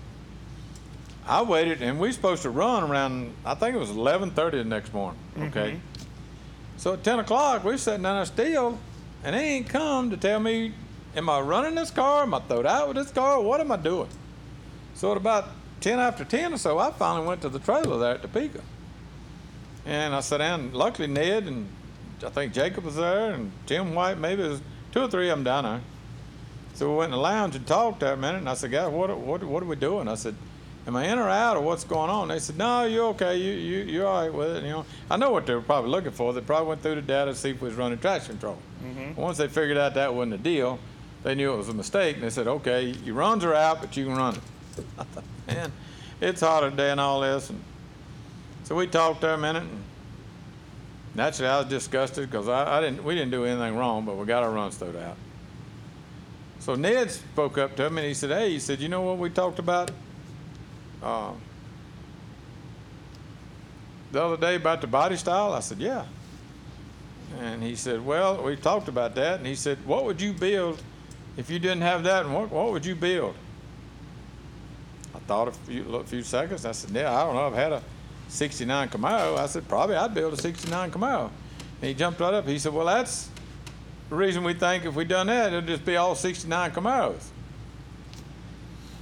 [1.27, 3.33] I waited, and we supposed to run around.
[3.45, 5.19] I think it was 11:30 the next morning.
[5.37, 5.71] Okay.
[5.71, 6.05] Mm-hmm.
[6.77, 8.77] So at 10 o'clock, we're sitting down there still,
[9.23, 10.73] and they ain't come to tell me,
[11.15, 12.23] am I running this car?
[12.23, 13.41] Am I throwed out with this car?
[13.41, 14.09] What am I doing?
[14.93, 15.49] So at about
[15.81, 18.61] 10 after 10 or so, I finally went to the trailer there at Topeka.
[19.85, 20.73] And I sat down.
[20.73, 21.69] Luckily, Ned and
[22.25, 25.37] I think Jacob was there, and Jim White, maybe it was two or three of
[25.37, 25.81] them down there.
[26.75, 28.91] So we went in the lounge and talked there a minute, and I said, guys,
[28.91, 30.09] what, what, what are we doing?
[30.09, 30.35] I said,
[30.85, 32.27] am I in or out, or what's going on?
[32.27, 33.37] They said, no, you're okay.
[33.37, 34.63] You, you, you're all right with it.
[34.63, 36.33] You know, I know what they were probably looking for.
[36.33, 38.57] They probably went through the data to see if we was running traction control.
[38.83, 39.19] Mm-hmm.
[39.19, 40.77] Once they figured out that wasn't a deal,
[41.23, 43.95] they knew it was a mistake, and they said, okay, your runs are out, but
[43.95, 44.41] you can run it.
[44.99, 45.71] I thought, man,
[46.19, 47.51] it's hotter today and all this.
[47.51, 47.63] And
[48.65, 49.81] so we talked there a minute, and
[51.15, 54.25] naturally I was disgusted because I, I didn't, we didn't do anything wrong, but we
[54.25, 55.15] got our runs thrown out.
[56.65, 59.19] So Ned spoke up to him and he said, hey, he said, you know what
[59.19, 59.91] we talked about
[61.03, 61.31] uh,
[64.11, 65.53] the other day about the body style?
[65.53, 66.05] I said, yeah.
[67.39, 69.37] And he said, well, we talked about that.
[69.37, 70.81] And he said, what would you build
[71.37, 72.25] if you didn't have that?
[72.25, 73.35] And what, what would you build?
[75.13, 76.65] I thought a few, a few seconds.
[76.65, 77.45] I said, yeah, I don't know.
[77.45, 77.83] I've had a
[78.29, 79.37] 69 Camaro.
[79.37, 81.29] I said, probably I'd build a 69 Camaro.
[81.81, 82.47] And he jumped right up.
[82.47, 83.29] He said, well, that's
[84.09, 87.23] reason we think if we done that, it'll just be all 69 Camaros.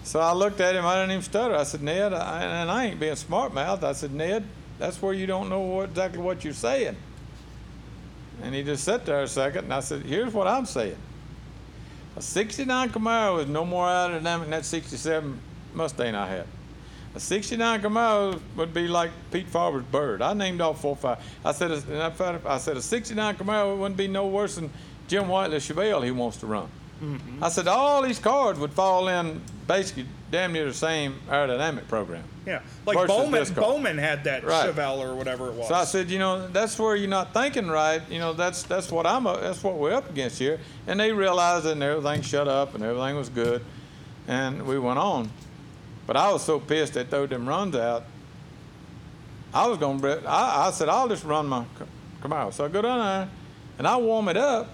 [0.04, 0.86] So I looked at him.
[0.86, 1.56] I didn't even stutter.
[1.56, 3.84] I said, Ned, I, and I ain't being smart mouthed.
[3.84, 4.46] I said, Ned,
[4.80, 6.96] that's where you don't know what, exactly what you're saying.
[8.42, 10.98] And he just sat there a second, and I said, here's what I'm saying.
[12.16, 15.40] A 69 Camaro is no more aerodynamic than that 67
[15.74, 16.48] Mustang I had.
[17.16, 20.22] A 69 Camaro would be like Pete Farber's bird.
[20.22, 21.20] I named off four five.
[21.46, 24.72] I said, and I I said a 69 Camaro wouldn't be no worse than
[25.14, 26.68] Jim Whiteley's Chevelle he wants to run.
[27.40, 32.24] I said all these cars would fall in basically damn near the same aerodynamic program.
[32.48, 32.62] Yeah.
[32.88, 33.54] Like Bowman.
[33.54, 34.74] Bowman had that Right.
[34.74, 35.68] Chevelle or whatever it was.
[35.68, 38.02] So I said, you know, that's where you're not thinking right.
[38.10, 39.26] You know, that's that's what I'm.
[39.26, 40.60] That's what we're up against here.
[40.88, 43.64] And they realized it, and everything shut up, and everything was good,
[44.28, 45.30] and we went on.
[46.08, 48.06] But I was so pissed they threw them runs out.
[49.54, 50.22] I was gonna.
[50.26, 51.66] I, I said I'll just run my
[52.22, 52.52] Camaro.
[52.52, 53.30] So I go down there,
[53.78, 54.70] and I warm it up.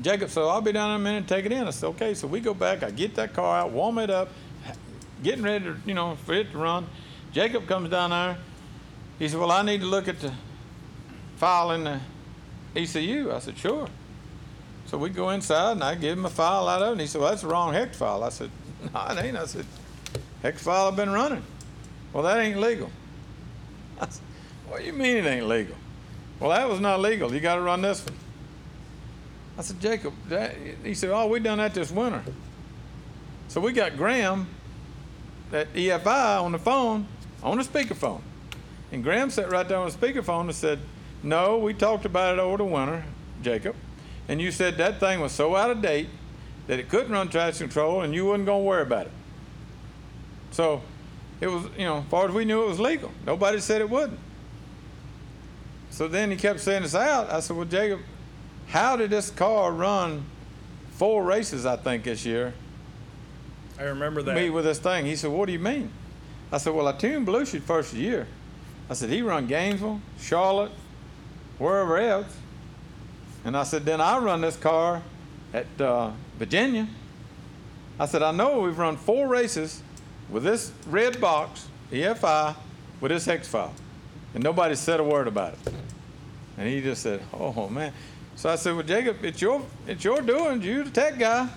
[0.00, 1.66] Jacob said, I'll be down in a minute take it in.
[1.66, 2.14] I said, okay.
[2.14, 2.82] So we go back.
[2.82, 4.28] I get that car out, warm it up,
[5.22, 6.86] getting ready to, you know, for it to run.
[7.32, 8.38] Jacob comes down there.
[9.18, 10.32] He said, well, I need to look at the
[11.36, 12.00] file in the
[12.76, 13.32] ECU.
[13.32, 13.88] I said, sure.
[14.86, 16.92] So we go inside and I give him a file out of it.
[16.92, 18.22] And he said, well, that's the wrong hex file.
[18.22, 18.50] I said,
[18.94, 19.36] no, it ain't.
[19.36, 19.66] I said,
[20.42, 21.42] hex file I've been running.
[22.12, 22.90] Well, that ain't legal.
[24.00, 24.22] I said,
[24.68, 25.74] what do you mean it ain't legal?
[26.40, 27.34] Well, that was not legal.
[27.34, 28.14] You got to run this one.
[29.58, 32.22] I said, Jacob, that, he said, oh, we done that this winter.
[33.48, 34.46] So we got Graham
[35.52, 37.08] at EFI on the phone,
[37.42, 38.20] on the speakerphone.
[38.92, 40.78] And Graham sat right there on the speakerphone and said,
[41.24, 43.04] no, we talked about it over the winter,
[43.42, 43.74] Jacob.
[44.28, 46.08] And you said that thing was so out of date
[46.68, 49.12] that it couldn't run traction control and you wasn't going to worry about it.
[50.52, 50.82] So
[51.40, 53.10] it was, you know, as far as we knew, it was legal.
[53.26, 54.20] Nobody said it wouldn't.
[55.90, 57.30] So then he kept saying it's out.
[57.32, 58.00] I said, well, Jacob,
[58.68, 60.24] how did this car run
[60.98, 62.52] four races, I think, this year.
[63.78, 64.34] I remember that.
[64.34, 65.06] Me with this thing.
[65.06, 65.90] He said, "What do you mean?"
[66.50, 68.26] I said, "Well, I tuned Belushi first year."
[68.90, 70.72] I said, "He run Gainesville, Charlotte,
[71.58, 72.36] wherever else."
[73.44, 75.02] And I said, "Then I run this car
[75.54, 76.88] at uh, Virginia."
[78.00, 79.82] I said, "I know we've run four races
[80.28, 82.56] with this red box, EFI,
[83.00, 83.74] with this hex file,
[84.34, 85.72] and nobody said a word about it."
[86.56, 87.92] And he just said, "Oh man."
[88.38, 90.62] So I said, "Well, Jacob, it's your it's your doing.
[90.62, 91.48] You're the tech guy."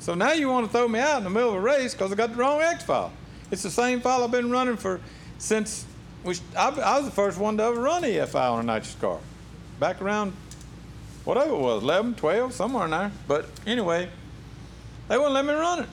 [0.00, 2.10] So now you want to throw me out in the middle of a race because
[2.10, 3.12] I got the wrong X file.
[3.52, 5.00] It's the same file I've been running for
[5.38, 5.86] since
[6.24, 9.20] we, I, I was the first one to ever run EFI on a nitrous car.
[9.78, 10.32] Back around
[11.24, 13.12] whatever it was, 11, 12, somewhere in there.
[13.28, 14.08] But anyway,
[15.06, 15.88] they wouldn't let me run it.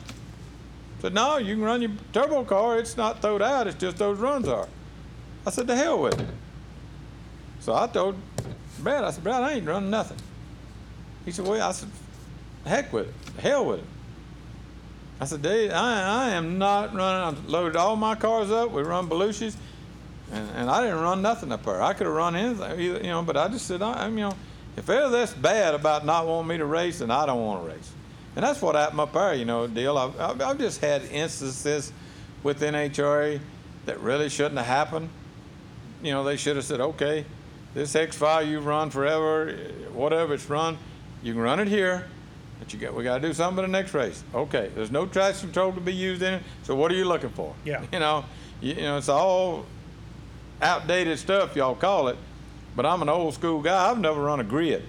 [1.01, 2.79] Said, no, you can run your turbo car.
[2.79, 3.67] It's not throwed out.
[3.67, 4.67] It's just those runs are.
[5.45, 6.27] I said, the hell with it.
[7.59, 8.15] So I told
[8.83, 10.17] Brad, I said, Brad, I ain't running nothing.
[11.25, 11.89] He said, well, I said,
[12.65, 13.41] heck with it.
[13.41, 13.85] Hell with it.
[15.21, 17.39] I said, Dave, I, I am not running.
[17.45, 18.71] I loaded all my cars up.
[18.71, 19.55] We run Belushi's,
[20.31, 21.81] and, and I didn't run nothing up there.
[21.81, 24.35] I could have run anything, you know, but I just said, I, am you know,
[24.75, 27.73] if ever that's bad about not wanting me to race, then I don't want to
[27.73, 27.91] race.
[28.35, 29.97] And that's what happened up there, you know, deal.
[29.97, 31.93] I've, I've, I've just had instances
[32.41, 33.39] with NHRA
[33.85, 35.09] that really shouldn't have happened.
[36.01, 37.25] You know, they should have said, okay,
[37.73, 39.53] this X file you've run forever,
[39.93, 40.77] whatever it's run,
[41.21, 42.05] you can run it here,
[42.59, 44.23] but you got we got to do something in the next race.
[44.33, 46.43] Okay, there's no traction control to be used in it.
[46.63, 47.53] So what are you looking for?
[47.65, 47.83] Yeah.
[47.91, 48.25] You know,
[48.61, 49.65] you, you know it's all
[50.61, 52.17] outdated stuff y'all call it,
[52.75, 53.89] but I'm an old school guy.
[53.89, 54.83] I've never run a grid.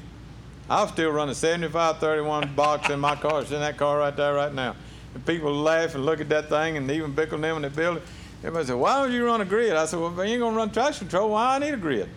[0.69, 3.43] I'll still run a 7531 box in my car.
[3.43, 4.75] It's in that car right there right now.
[5.15, 8.03] And people laugh and look at that thing, and even Bickle them in the building.
[8.41, 10.57] Everybody said, "Why don't you run a grid?" I said, "Well, if you ain't gonna
[10.57, 12.09] run traction control, why I need a grid?"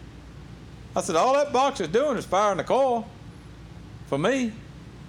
[0.98, 3.08] I said, "All that box is doing is firing the coil
[4.08, 4.52] for me."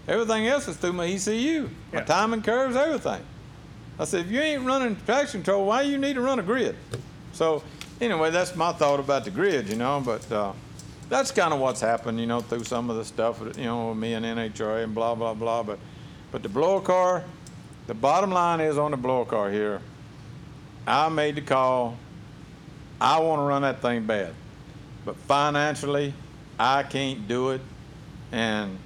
[0.08, 3.22] Everything else is through my ECU, my timing curves, everything.
[3.98, 6.76] I said, if you ain't running traction control, why you need to run a grid?
[7.32, 7.62] So
[8.00, 10.00] anyway, that's my thought about the grid, you know.
[10.02, 10.52] But uh,
[11.10, 13.98] that's kind of what's happened, you know, through some of the stuff, you know, with
[13.98, 15.62] me and NHRA and blah blah blah.
[15.62, 15.78] But
[16.32, 17.24] but the blower car,
[17.86, 19.82] the bottom line is on the blower car here.
[20.86, 21.98] I made the call.
[23.00, 24.32] I want to run that thing bad,
[25.08, 26.12] but financially,
[26.58, 27.62] I can't do it,
[28.30, 28.76] and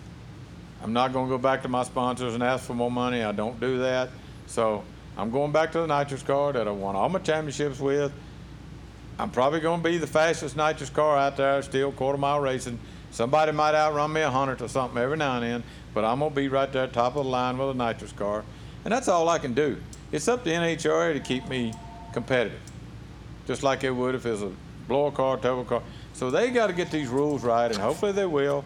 [0.80, 3.24] I'm not going to go back to my sponsors and ask for more money.
[3.24, 4.08] I don't do that.
[4.46, 4.84] So
[5.16, 8.12] I'm going back to the nitrous car that I won all my championships with.
[9.18, 12.78] I'm probably going to be the fastest nitrous car out there, still quarter mile racing.
[13.10, 16.30] Somebody might outrun me a hundredth or something every now and then, but I'm going
[16.30, 18.44] to be right there top of the line with a nitrous car.
[18.84, 19.76] And that's all I can do.
[20.12, 21.74] It's up to NHRA to keep me
[22.12, 22.60] competitive,
[23.44, 24.52] just like it would if it was a
[24.88, 25.82] blower car, turbo car.
[26.14, 28.64] So they got to get these rules right, and hopefully they will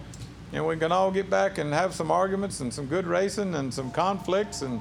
[0.52, 3.72] and we can all get back and have some arguments and some good racing and
[3.72, 4.62] some conflicts.
[4.62, 4.80] And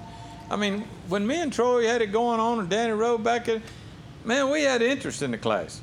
[0.50, 3.62] I mean, when me and Troy had it going on and Danny Rowe back in,
[4.24, 5.82] man, we had interest in the class.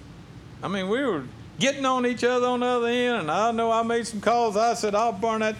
[0.62, 1.24] I mean, we were
[1.58, 4.56] getting on each other on the other end, and I know I made some calls.
[4.56, 5.56] I said, I'll burn that,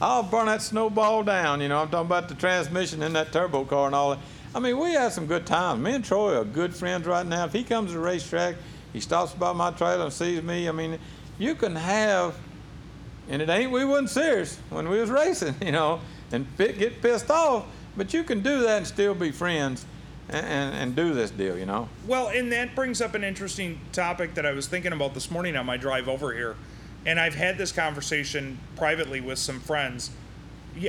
[0.00, 1.60] I'll burn that snowball down.
[1.60, 4.18] You know, I'm talking about the transmission in that turbo car and all that.
[4.54, 5.82] I mean, we had some good times.
[5.82, 7.44] Me and Troy are good friends right now.
[7.44, 8.56] If he comes to the racetrack,
[8.96, 10.66] he stops by my trailer and sees me.
[10.70, 10.98] I mean,
[11.38, 12.34] you can have
[13.28, 16.00] and it ain't we wasn't serious when we was racing, you know,
[16.32, 17.66] and get pissed off.
[17.94, 19.84] But you can do that and still be friends
[20.30, 21.90] and, and, do this deal, you know.
[22.06, 25.56] Well, and that brings up an interesting topic that I was thinking about this morning
[25.56, 26.56] on my drive over here.
[27.04, 30.10] And I've had this conversation privately with some friends.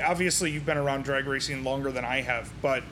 [0.02, 2.84] Obviously, you've been around drag racing longer than I have, but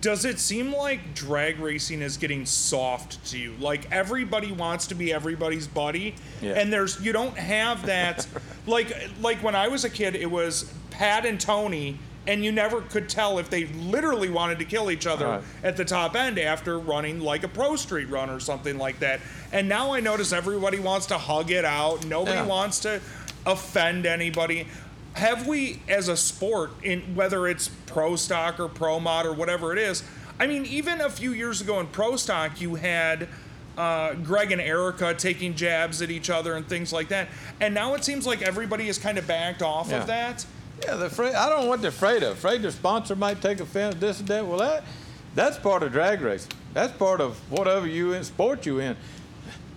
[0.00, 3.54] does it seem like drag racing is getting soft to you?
[3.58, 6.52] Like everybody wants to be everybody's buddy, Yeah.
[6.52, 8.26] and there's you don't have that.
[8.66, 12.80] like like when I was a kid, it was Pat and Tony, and you never
[12.82, 15.42] could tell if they literally wanted to kill each other Right.
[15.62, 19.20] at the top end after running like a pro street run or something like that.
[19.52, 22.04] And now I notice everybody wants to hug it out.
[22.06, 22.46] Nobody Yeah.
[22.46, 23.00] wants to
[23.46, 24.66] offend anybody.
[25.16, 29.72] Have we, as a sport, in whether it's pro stock or pro mod or whatever
[29.72, 30.02] it is,
[30.38, 33.26] I mean, even a few years ago in pro stock, you had
[33.78, 37.28] uh, Greg and Erica taking jabs at each other and things like that.
[37.60, 40.00] And now it seems like everybody has kind of backed off Yeah.
[40.02, 40.44] of that.
[40.84, 41.34] Yeah, they're afraid.
[41.34, 42.32] I don't know what they're afraid of.
[42.32, 44.46] Afraid their sponsor might take offense, this and that.
[44.46, 44.84] Well, that
[45.34, 46.52] that's part of drag racing.
[46.74, 48.96] That's part of whatever you in sport you in.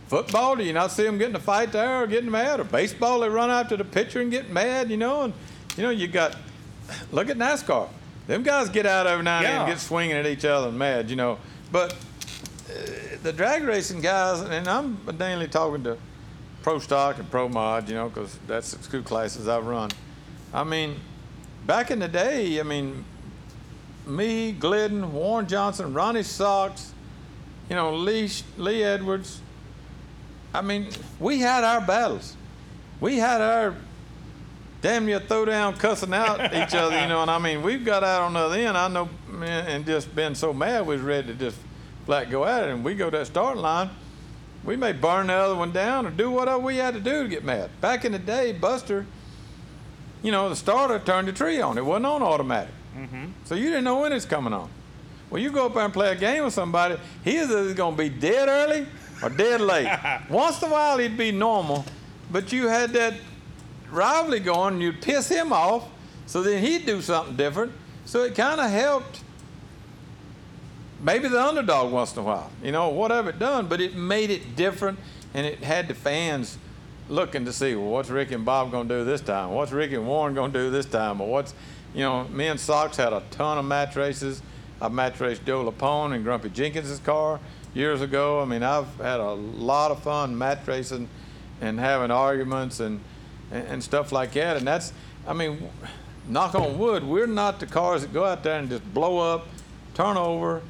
[0.09, 2.59] Football, do you not see them getting a fight there or getting mad?
[2.59, 5.21] Or baseball, they run after the pitcher and get mad, you know.
[5.21, 5.33] And
[5.77, 6.35] you know, you got
[7.11, 7.87] look at NASCAR.
[8.25, 10.79] Them guys get out every now and then and get swinging at each other and
[10.79, 11.37] mad, you know.
[11.71, 15.97] But uh, the drag racing guys, and I'm mainly talking to
[16.63, 19.91] pro stock and pro mod, you know, because that's the two classes I've run.
[20.51, 20.95] I mean,
[21.67, 23.05] back in the day, I mean,
[24.07, 26.93] me, Glidden, Warren Johnson, Ronnie Sox,
[27.69, 29.41] you know, Lee, Lee Edwards.
[30.53, 32.35] I mean, we had our battles.
[32.99, 33.75] We had our
[34.81, 38.03] damn near throw down cussing out each other, you know, and I mean, we've got
[38.03, 41.01] out on the other end, I know, man, and just been so mad we was
[41.01, 41.57] ready to just
[42.05, 42.69] flat go at it.
[42.69, 43.89] And we go to that starting line,
[44.63, 47.29] we may burn the other one down or do whatever we had to do to
[47.29, 47.69] get mad.
[47.81, 49.05] Back in the day, Buster,
[50.21, 51.77] you know, the starter turned the tree on.
[51.77, 52.73] It wasn't on automatic.
[52.97, 53.25] Mm-hmm.
[53.45, 54.69] So you didn't know when it's coming on.
[55.29, 57.95] Well, you go up there and play a game with somebody, he is either going
[57.95, 58.87] to be dead early
[59.21, 59.89] or dead late.
[60.29, 61.85] Once in a while, he'd be normal,
[62.31, 63.15] but you had that
[63.91, 65.87] rivalry going, and you'd piss him off,
[66.25, 67.71] so then he'd do something different.
[68.05, 69.23] So it kind of helped
[71.01, 74.29] maybe the underdog once in a while, you know, whatever it done, but it made
[74.29, 74.99] it different,
[75.33, 76.57] and it had the fans
[77.07, 79.51] looking to see, well, what's Ricky and Bob going to do this time?
[79.51, 81.19] What's Ricky and Warren going to do this time?
[81.21, 81.53] Or what's,
[81.93, 84.41] you know, me and Sox had a ton of match races.
[84.81, 87.39] I match raced Joe Lepone and Grumpy Jenkins' car
[87.73, 88.41] years ago.
[88.41, 91.09] I mean, I've had a lot of fun match racing
[91.61, 92.99] and having arguments and,
[93.51, 94.57] and, and stuff like that.
[94.57, 94.93] And that's,
[95.27, 95.69] I mean,
[96.27, 99.47] knock on wood, we're not the cars that go out there and just blow up,
[99.93, 100.61] turn over,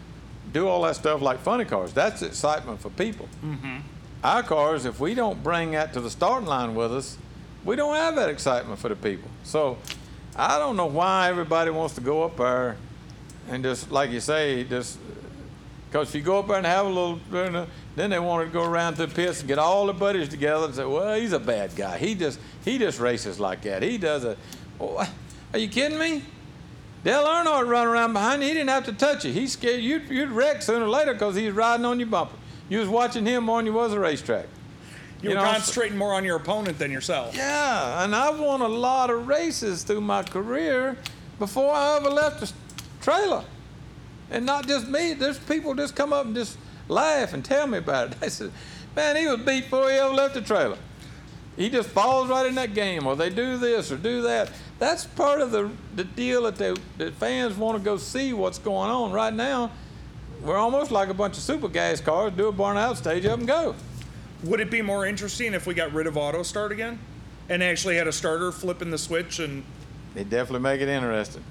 [0.52, 1.94] do all that stuff like funny cars.
[1.94, 3.28] That's excitement for people.
[3.44, 3.78] Mm-hmm.
[4.24, 7.18] Our cars, if we don't bring that to the starting line with us,
[7.64, 9.30] we don't have that excitement for the people.
[9.44, 9.78] So
[10.36, 12.78] I don't know why everybody wants to go up there
[13.50, 14.98] and just, like you say, just
[15.90, 18.64] because you go up there and have a little, then uh, they want to go
[18.64, 21.40] around to the pits and get all the buddies together and say, "Well, he's a
[21.40, 21.98] bad guy.
[21.98, 23.82] He just he just races like that.
[23.82, 24.38] He does a."
[24.80, 24.98] Oh,
[25.54, 26.24] are you kidding me?
[27.04, 28.50] Dale Earnhardt run around behind you.
[28.50, 29.32] He didn't have to touch you.
[29.32, 32.36] He's scared you'd, you'd wreck sooner or later because he's riding on your bumper.
[32.68, 34.48] You was watching him more than you was a racetrack.
[35.22, 37.36] You're You know, concentrating more on your opponent than yourself.
[37.36, 40.98] Yeah, and I've won a lot of races through my career
[41.40, 42.52] before I ever left the
[43.02, 43.44] trailer.
[44.32, 47.78] And not just me, there's people just come up and just laugh and tell me
[47.80, 48.18] about it.
[48.20, 48.52] They said,
[48.96, 50.78] man, he was beat before he ever left the trailer.
[51.56, 54.52] He just falls right in that game, or they do this or do that.
[54.78, 58.60] That's part of the, the deal that, they, that fans want to go see what's
[58.60, 59.12] going on.
[59.12, 59.72] Right now,
[60.42, 63.48] we're almost like a bunch of super gas cars, do a burnout stage up and
[63.48, 63.76] go.
[64.44, 66.98] Would it be more interesting if we got rid of auto start again
[67.50, 69.64] and actually had a starter flipping the switch and
[70.16, 71.44] They definitely make it interesting.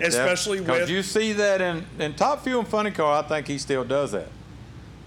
[0.00, 3.46] Especially Because with you see that in, in Top Fuel and Funny Car, I think
[3.46, 4.28] he still does that.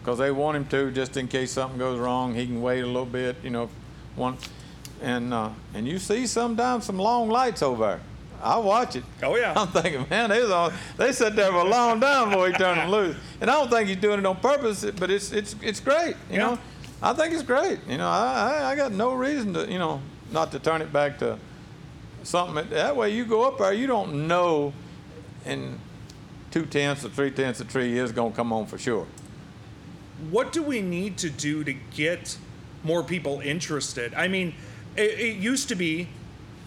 [0.02, 2.86] Because they want him to, just in case something goes wrong, he can wait a
[2.86, 3.70] little bit, you know,
[4.16, 4.38] one,
[5.02, 8.02] and uh, and you see sometimes some long lights over there.
[8.44, 9.04] I watch it.
[9.24, 9.54] Oh, yeah.
[9.56, 12.54] I'm thinking, man, they was all, they sat there for a long time before he
[12.54, 13.16] turned them loose.
[13.42, 16.38] And I don't think he's doing it on purpose, but it's it's it's great, you
[16.38, 16.38] Yeah.
[16.52, 16.60] know.
[17.02, 17.80] I think it's great.
[17.88, 20.94] You know, I, I I got no reason to, you know, not to turn it
[20.94, 21.40] back to
[22.26, 22.70] something.
[22.70, 24.74] That, way, you go up there, you don't know,
[25.46, 25.80] and
[26.52, 29.08] two tenths or three tenths of tree is gonna come on for sure.
[30.30, 32.38] what do we need to do to get
[32.84, 34.14] more people interested?
[34.14, 34.54] I mean,
[34.96, 36.08] it, it used to be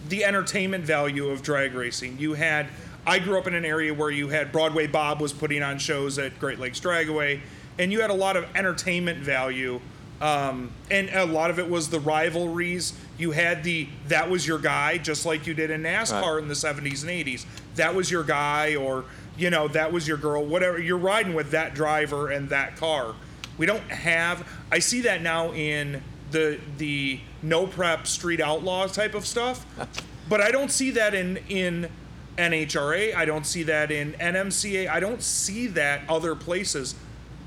[0.07, 2.17] the entertainment value of drag racing.
[2.19, 2.67] You had,
[3.05, 6.19] I grew up in an area where you had Broadway Bob was putting on shows
[6.19, 7.41] at Great Lakes Dragaway,
[7.77, 9.79] and you had a lot of entertainment value.
[10.21, 12.93] Um, and a lot of it was the rivalries.
[13.17, 16.41] You had the that was your guy, just like you did in NASCAR Right.
[16.43, 17.45] in the 70s and 80s.
[17.75, 19.05] That was your guy, or
[19.37, 20.77] you know, that was your girl, whatever.
[20.79, 23.15] You're riding with that driver and that car.
[23.57, 24.45] We don't have.
[24.71, 26.01] I see that now in
[26.31, 29.65] the the no prep street outlaw type of stuff,
[30.29, 31.89] but I don't see that in in
[32.37, 33.15] NHRA.
[33.15, 34.89] I don't see that in NMCA.
[34.89, 36.95] I don't see that other places.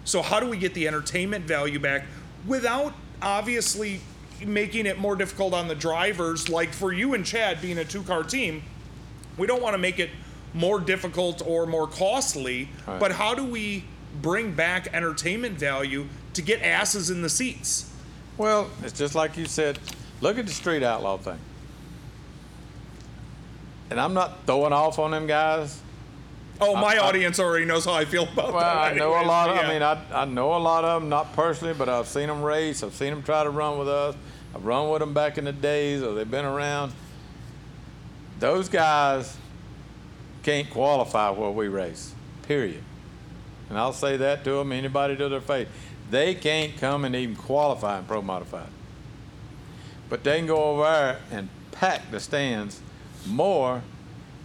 [0.04, 2.04] So how do we get the entertainment value back
[2.46, 4.00] without obviously
[4.44, 6.48] making it more difficult on the drivers?
[6.48, 8.62] Like for you and Chad being a two car team,
[9.38, 10.10] we don't want to make it
[10.54, 13.00] more difficult or more costly, Right.
[13.00, 13.84] but how do we
[14.20, 17.88] bring back entertainment value to get asses in the seats?
[18.36, 19.78] Well, it's just like you said.
[20.20, 21.38] Look at the street outlaw thing.
[23.90, 25.80] And I'm not throwing off on them guys.
[26.62, 28.92] Oh, my I- audience already knows how I feel about Well, that.
[28.92, 29.50] I know a lot.
[29.50, 32.08] Of, but I mean, I, I know a lot of them, not personally, but I've
[32.08, 32.82] seen them race.
[32.82, 34.14] I've seen them try to run with us.
[34.54, 36.92] I've run with them back in the days, or they've been around.
[38.38, 39.36] Those guys
[40.42, 42.14] can't qualify where we race.
[42.46, 42.82] Period.
[43.68, 44.72] And I'll say that to them.
[44.72, 45.68] Anybody to their face,
[46.10, 48.68] they can't come and even qualify in pro modified.
[50.08, 52.80] But they can go over there and pack the stands
[53.26, 53.82] more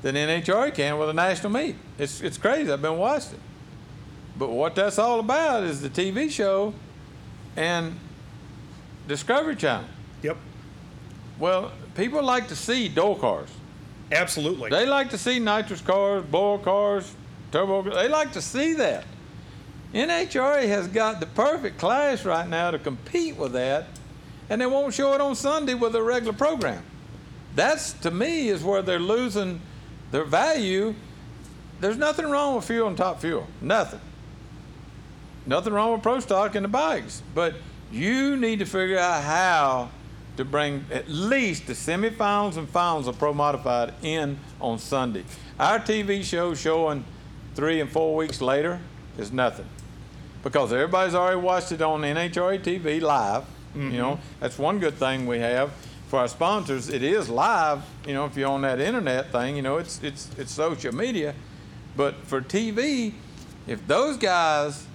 [0.03, 1.76] than NHRA can with a national meet.
[1.98, 2.72] It's, it's crazy.
[2.72, 3.39] I've been watching it.
[4.38, 6.74] But what that's all about is the TV show
[7.56, 8.00] and
[9.08, 9.89] Discovery Channel.
[10.22, 10.38] Yep.
[11.39, 13.50] Well, people like to see door cars.
[14.12, 14.70] Absolutely.
[14.70, 17.14] They like to see nitrous cars, blower cars,
[17.52, 17.84] turbo.
[17.84, 17.95] cars.
[17.95, 19.06] They like to see that.
[19.93, 23.86] NHRA has got the perfect class right now to compete with that,
[24.50, 26.84] and they won't show it on Sunday with a regular program.
[27.56, 29.62] That's to me is where they're losing
[30.12, 30.93] their value.
[31.80, 33.48] There's nothing wrong with fuel and top fuel.
[33.62, 34.02] Nothing.
[35.46, 37.22] Nothing wrong with pro stock and the bikes.
[37.34, 37.56] But
[37.92, 39.90] you need to figure out how
[40.38, 45.24] to bring at least the semifinals and finals of Pro Modified in on Sunday.
[45.60, 47.04] Our TV show showing
[47.56, 48.80] three and four weeks later
[49.18, 49.66] is nothing
[50.44, 53.46] because everybody's already watched it on NHRA TV live.
[53.74, 53.98] You mm-hmm.
[53.98, 55.72] know, that's one good thing we have
[56.08, 56.90] for our sponsors.
[56.90, 57.84] It is live.
[58.06, 61.34] You know, if you're on that internet thing, you know, it's it's it's social media.
[61.98, 63.14] But for TV,
[63.66, 64.86] if those guys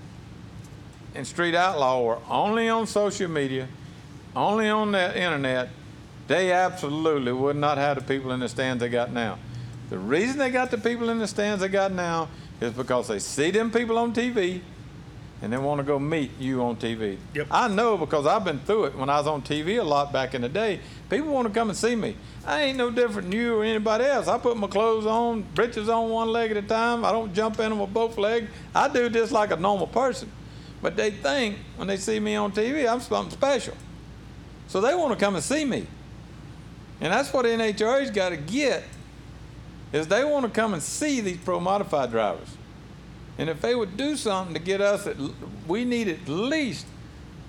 [1.14, 3.68] in Street Outlaw were only on social media,
[4.34, 5.68] only on the internet,
[6.28, 9.38] they absolutely would not have the people in the stands they got now.
[9.90, 12.28] The reason they got the people in the stands they got now
[12.60, 14.62] is because they see them people on TV
[15.42, 17.18] and they want to go meet you on TV.
[17.34, 17.48] Yep.
[17.50, 20.34] I know because I've been through it when I was on TV a lot back
[20.34, 20.78] in the day.
[21.10, 22.16] People want to come and see me.
[22.46, 24.28] I ain't no different than you or anybody else.
[24.28, 27.04] I put my clothes on, breeches on one leg at a time.
[27.04, 28.48] I don't jump in them with both legs.
[28.72, 30.30] I do this like a normal person.
[30.80, 33.74] But they think when they see me on TV, I'm something special.
[34.68, 35.88] So they want to come and see me.
[37.00, 38.84] And that's what NHRA's got to get
[39.92, 42.56] is they want to come and see these pro modified drivers.
[43.38, 45.16] And if they would do something to get us, at,
[45.66, 46.86] we need at least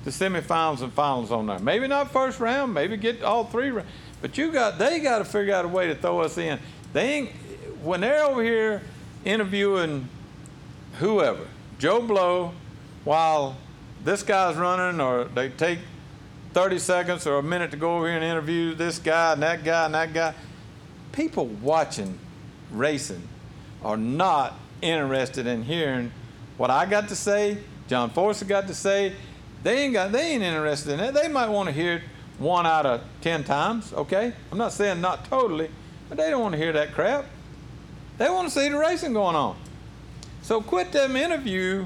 [0.04, 1.60] the semifinals and finals on there.
[1.60, 3.74] Maybe not first round, maybe get all three.
[4.22, 6.60] But you got, they got to figure out a way to throw us in.
[6.94, 7.30] They ain't,
[7.82, 8.82] when they're over here
[9.26, 10.08] interviewing
[11.00, 11.48] whoever,
[11.80, 12.54] Joe Blow,
[13.04, 13.58] while
[14.04, 15.80] this guy's running, or they take
[16.54, 19.64] 30 seconds or a minute to go over here and interview this guy and that
[19.64, 20.34] guy and that guy.
[21.12, 22.18] People watching
[22.72, 23.28] racing
[23.84, 26.12] are not interested in hearing
[26.58, 27.58] what I got to say,
[27.88, 29.14] John Forster got to say.
[29.64, 31.14] They ain't got they ain't interested in it.
[31.14, 32.04] They might want to hear it
[32.38, 34.34] one out of ten times, okay?
[34.52, 35.70] I'm not saying not totally,
[36.10, 37.26] but they don't want to hear that crap.
[38.18, 39.58] They want to see the racing going on.
[40.42, 41.86] So quit them interview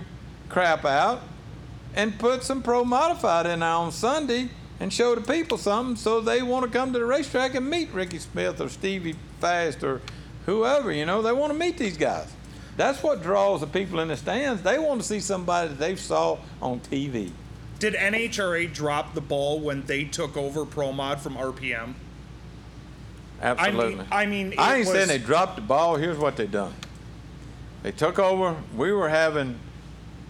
[0.50, 1.22] crap out
[1.96, 6.22] and put some pro modified in there on Sunday and show the people something so
[6.22, 10.02] they want to come to the racetrack and meet Ricky Smith or Stevie Fast or
[10.46, 12.32] whoever, you know, they want to meet these guys.
[12.78, 14.62] That's what draws the people in the stands.
[14.62, 17.32] They want to see somebody that they saw on TV.
[17.80, 21.96] Did NHRA drop the ball when they took over Pro Mod from RPM?
[23.42, 24.06] Absolutely.
[24.12, 25.96] I mean, it I ain't was- saying they dropped the ball.
[25.98, 26.74] Here's what they done.
[27.84, 28.56] They took over.
[28.76, 29.60] We were having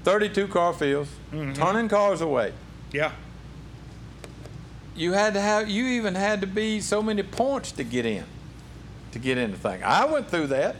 [0.04, 1.54] 32 car fields, Mm-hmm.
[1.54, 2.54] turning cars away.
[2.92, 3.12] Yeah.
[4.96, 8.24] you had to have you even had to be so many points to get in
[9.12, 10.76] to get in the thing i went through that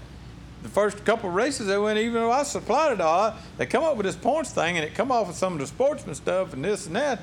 [0.64, 3.84] the first couple of races they went even though i supplied it all they come
[3.84, 6.54] up with this points thing and it come off with some of the sportsman stuff
[6.54, 7.20] and this and that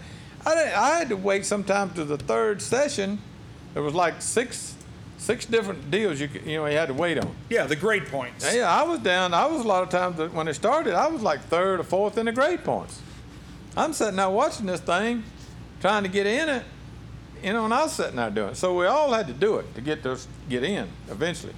[0.46, 3.18] i, didn't, I had to wait sometimes to the third session
[3.74, 4.74] there was like six
[5.18, 8.06] six different deals you could, you know you had to wait on Yeah, the grade
[8.06, 8.54] points.
[8.54, 9.32] yeah, I was down.
[9.32, 12.18] I was a lot of times when it started, I was like third or fourth
[12.18, 13.00] in the grade points.
[13.76, 15.22] I'm sitting there watching this thing,
[15.80, 16.62] trying to get in it,
[17.42, 18.56] you know, and I was sitting there doing it.
[18.56, 21.54] So we all had to do it to get this get in eventually.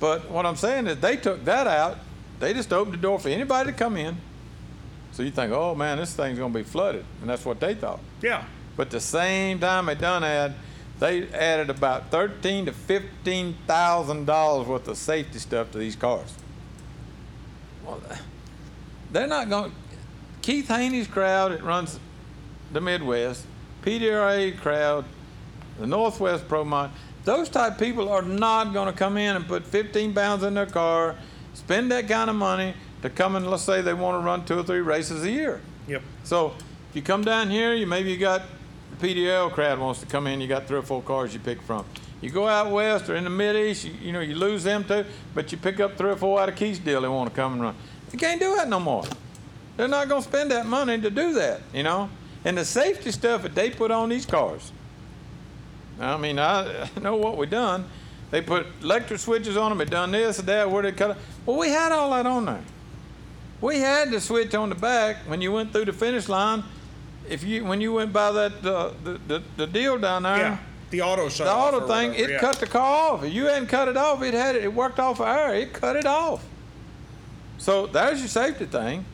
[0.00, 1.98] But what I'm saying is they took that out.
[2.40, 4.16] They just opened the door for anybody to come in.
[5.12, 8.00] So you think, oh man, this thing's gonna be flooded, and that's what they thought.
[8.20, 8.44] Yeah.
[8.76, 10.52] But the same time they done that,
[10.98, 16.34] they added about thirteen to fifteen thousand dollars worth of safety stuff to these cars.
[17.84, 18.00] Well,
[19.12, 19.72] they're not going.
[20.42, 21.98] Keith Haney's crowd that runs
[22.72, 23.46] the Midwest,
[23.82, 25.04] PDRA crowd,
[25.78, 26.90] the Northwest Pro Mod,
[27.24, 30.66] those type people are not going to come in and put 15 pounds in their
[30.66, 31.16] car,
[31.54, 34.58] spend that kind of money to come and let's say they want to run two
[34.58, 35.60] or three races a year.
[35.88, 36.02] Yep.
[36.24, 36.54] So
[36.90, 38.42] if you come down here, you maybe you got
[38.98, 40.40] the PDL crowd wants to come in.
[40.40, 41.84] You got three or four cars you pick from.
[42.20, 44.84] You go out west or in the mid east, you, you know you lose them
[44.84, 45.04] too,
[45.34, 47.02] but you pick up three or four out of Keysdale.
[47.02, 47.74] They want to come and run.
[48.12, 49.04] You can't do that no more.
[49.76, 52.08] They're not going to spend that money to do that, you know.
[52.44, 54.72] And the safety stuff that they put on these cars.
[56.00, 57.84] I mean, I know what we done.
[58.30, 59.80] They put electric switches on them.
[59.80, 60.70] It done this and that.
[60.70, 61.16] Where they cut it.
[61.46, 62.62] Well, we had all that on there.
[63.60, 66.64] We had the switch on the back when you went through the finish line.
[67.28, 70.58] If you when you went by that uh, the, the the deal down there, Yeah.
[70.90, 72.38] The auto shut the auto thing, whatever, it yeah.
[72.38, 73.24] cut the car off.
[73.24, 74.64] If you hadn't cut it off, it had it.
[74.64, 75.54] It worked off of air.
[75.54, 76.44] It cut it off.
[77.58, 79.04] So there's your safety thing.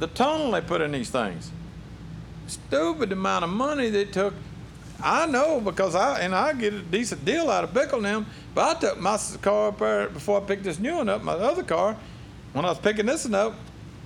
[0.00, 1.50] The tunnel they put in these things.
[2.46, 4.34] Stupid amount of money they took.
[5.02, 8.24] I know because I and I get a decent deal out of Bickel now.
[8.54, 11.22] But I took my car up there before I picked this new one up.
[11.22, 11.96] My other car,
[12.52, 13.54] when I was picking this one up,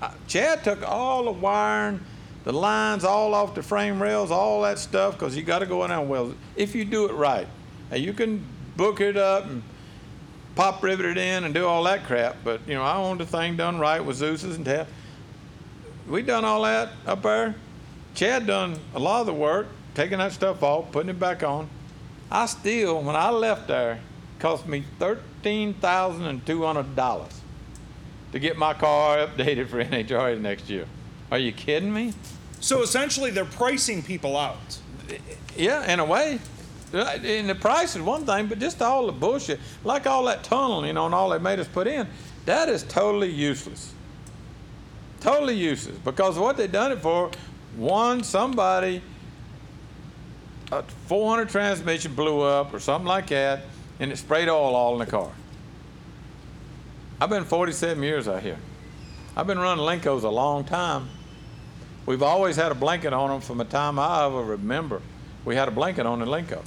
[0.03, 2.01] I, Chad took all the wiring,
[2.45, 5.83] the lines all off the frame rails, all that stuff, because you got to go
[5.85, 6.35] in there and weld.
[6.57, 7.47] If you do it right,
[7.91, 8.45] now you can
[8.77, 9.63] book it up and
[10.55, 12.37] pop rivet it in and do all that crap.
[12.45, 14.87] But you know, I wanted the thing done right with Zeus's and tab.
[16.07, 17.55] We done all that up there.
[18.15, 21.69] Chad done a lot of the work, taking that stuff off, putting it back on.
[22.31, 24.01] I still, when I left there,
[24.39, 27.41] cost me thirteen thousand and two hundred dollars
[28.33, 30.87] to get my car updated for NHRA next year.
[31.31, 32.15] Are you kidding me?
[32.61, 34.79] So essentially, they're pricing people out.
[35.57, 36.39] Yeah, in a way.
[36.93, 40.87] And the price is one thing, but just all the bullshit, like all that tunnel,
[40.87, 42.07] you know, and all they made us put in,
[42.45, 43.95] that is totally useless.
[45.21, 47.31] Totally useless because what they done it for,
[47.77, 49.03] one somebody,
[50.73, 53.61] a 400 transmission blew up or something like that,
[54.01, 55.31] and it sprayed oil all in the car.
[57.21, 58.59] I've been 47 years out here.
[59.37, 61.09] I've been running Lencos a long time.
[62.07, 65.03] We've always had a blanket on them from the time I ever remember.
[65.45, 66.63] We had a blanket on the Lenco.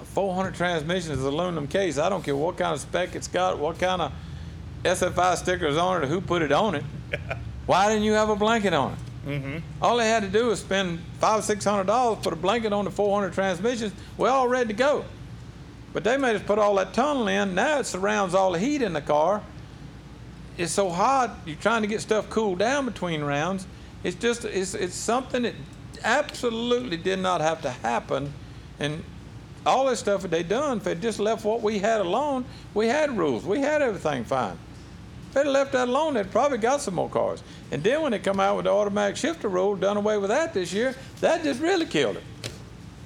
[0.00, 1.98] A 400 transmission is an aluminum case.
[1.98, 4.12] I don't care what kind of spec it's got, what kind of
[4.84, 6.84] SFI stickers on it, or who put it on it.
[7.66, 8.98] Why didn't you have a blanket on it?
[9.26, 9.58] Mm-hmm.
[9.82, 12.84] All they had to do was spend five, six hundred dollars, put a blanket on
[12.84, 13.92] the 400 transmissions.
[14.16, 15.04] We're all ready to go.
[15.92, 17.54] But they made us put all that tunnel in.
[17.54, 19.42] Now it surrounds all the heat in the car.
[20.56, 21.38] It's so hot.
[21.44, 23.66] You're trying to get stuff cooled down between rounds.
[24.04, 25.54] It's just it's it's something that
[26.02, 28.32] absolutely did not have to happen,
[28.78, 29.02] and
[29.66, 30.78] all this stuff that they done.
[30.78, 33.44] If they just left what we had alone, we had rules.
[33.44, 34.58] We had everything fine.
[35.30, 37.40] If they'd left that alone, they'd probably got some more cars.
[37.70, 40.52] And then when they come out with the automatic shifter rule, done away with that
[40.52, 42.24] this year, that just really killed it.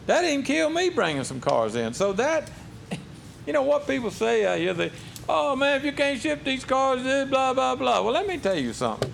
[0.06, 1.92] That even killed me bringing some cars in.
[1.92, 2.50] So that,
[3.46, 4.90] you know what people say out here, they,
[5.28, 8.00] oh man, if you can't shift these cars, blah, blah, blah.
[8.00, 9.12] Well, let me tell you something.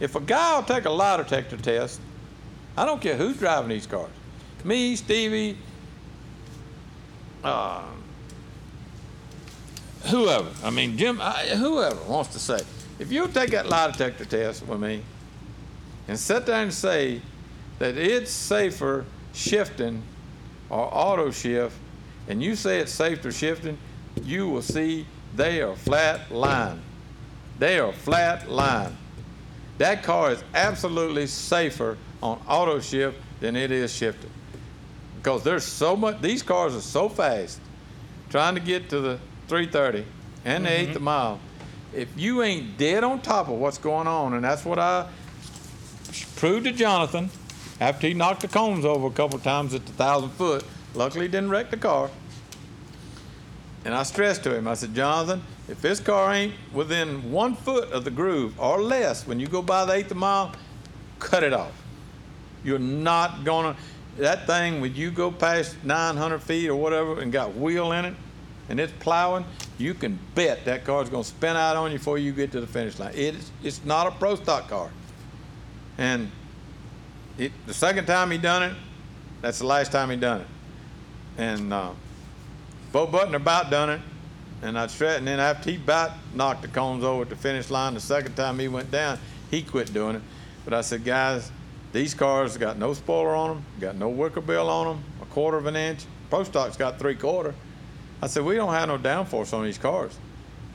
[0.00, 2.00] If a guy will take a lie detector test,
[2.76, 4.10] I don't care who's driving these cars.
[4.64, 5.56] Me, Stevie,
[7.44, 7.84] uh,
[10.06, 10.50] whoever.
[10.64, 12.60] I mean, Jim, I, whoever wants to say.
[12.98, 15.02] If you'll take that lie detector test with me
[16.08, 17.20] and sit there and say
[17.78, 20.02] that it's safer shifting
[20.70, 21.76] or auto shift,
[22.28, 23.76] and you say it's safer shifting,
[24.22, 26.80] you will see they are flat line.
[27.58, 28.96] They are flat line.
[29.78, 34.30] That car is absolutely safer on auto shift than it is shifted.
[35.16, 37.60] Because there's so much, these cars are so fast
[38.30, 39.18] trying to get to the
[39.48, 40.06] 330
[40.44, 40.64] and mm-hmm.
[40.64, 41.40] the eighth mile.
[41.94, 45.08] If you ain't dead on top of what's going on, and that's what I
[46.36, 47.30] proved to Jonathan
[47.80, 50.64] after he knocked the cones over a couple of times at the thousand foot.
[50.94, 52.10] Luckily, he didn't wreck the car.
[53.84, 57.90] And I stressed to him, I said, Jonathan, if this car ain't within one foot
[57.90, 60.52] of the groove or less when you go by the eighth mile,
[61.18, 61.72] cut it off.
[62.62, 63.76] You're not gonna,
[64.18, 68.14] that thing, when you go past 900 feet or whatever and got wheel in it
[68.72, 69.44] and it's plowing,
[69.76, 72.66] you can bet that car's gonna spin out on you before you get to the
[72.66, 73.12] finish line.
[73.14, 74.90] It's, it's not a pro stock car.
[75.98, 76.30] And
[77.36, 78.72] it, the second time he done it,
[79.42, 80.46] that's the last time he done it.
[81.36, 81.90] And uh,
[82.92, 84.00] Bo Butner about done it,
[84.62, 87.68] and I straight, and then after he about knocked the cones over at the finish
[87.68, 89.18] line, the second time he went down,
[89.50, 90.22] he quit doing it.
[90.64, 91.52] But I said, guys,
[91.92, 95.58] these cars got no spoiler on them, got no wicker bill on them, a quarter
[95.58, 96.06] of an inch.
[96.30, 97.54] Pro Stock's got three quarter.
[98.22, 100.16] I said, we don't have no downforce on these cars.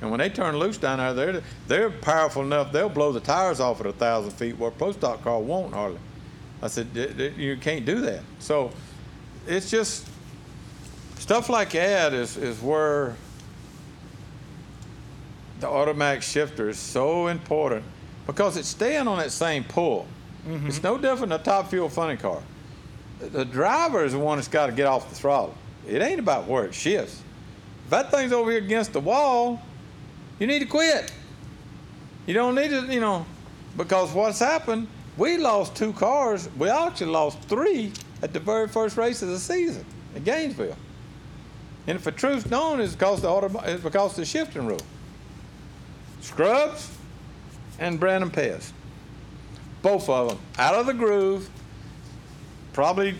[0.01, 3.59] And when they turn loose down there, they're, they're powerful enough, they'll blow the tires
[3.59, 5.99] off at a thousand feet, where a Pro Stock car won't hardly.
[6.61, 8.21] I said, "D- d- you can't do that.
[8.39, 8.71] So
[9.47, 10.07] it's just
[11.17, 13.15] stuff like that is, is where
[15.59, 17.83] the automatic shifter is so important
[18.27, 20.05] because it's staying on that same pull.
[20.47, 20.67] Mm-hmm.
[20.67, 22.41] It's no different than a top fuel funny car.
[23.19, 25.55] The driver is the one that's got to get off the throttle.
[25.87, 27.21] It ain't about where it shifts.
[27.87, 29.61] If that thing's over here against the wall,
[30.39, 31.09] you need to quit.
[32.25, 33.25] You don't need to, you know,
[33.77, 36.49] because what's happened, we lost two cars.
[36.57, 39.85] We actually lost three at the very first race of the season
[40.17, 40.75] at Gainesville.
[41.87, 44.81] And if the truth's known, it's because the auto, it's because the shifting rule.
[46.19, 46.91] Scrubs
[47.79, 48.73] and Brandon Pez.
[49.81, 51.49] Both of them out of the groove,
[52.73, 53.15] probably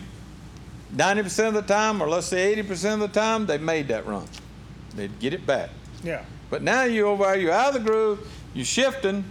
[0.94, 4.28] 90% of the time, or let's say 80% of the time, they made that run.
[4.98, 5.70] They'd get it back.
[6.04, 6.24] Yeah.
[6.50, 9.24] But now you're over there, you're out of the groove, you're shifting,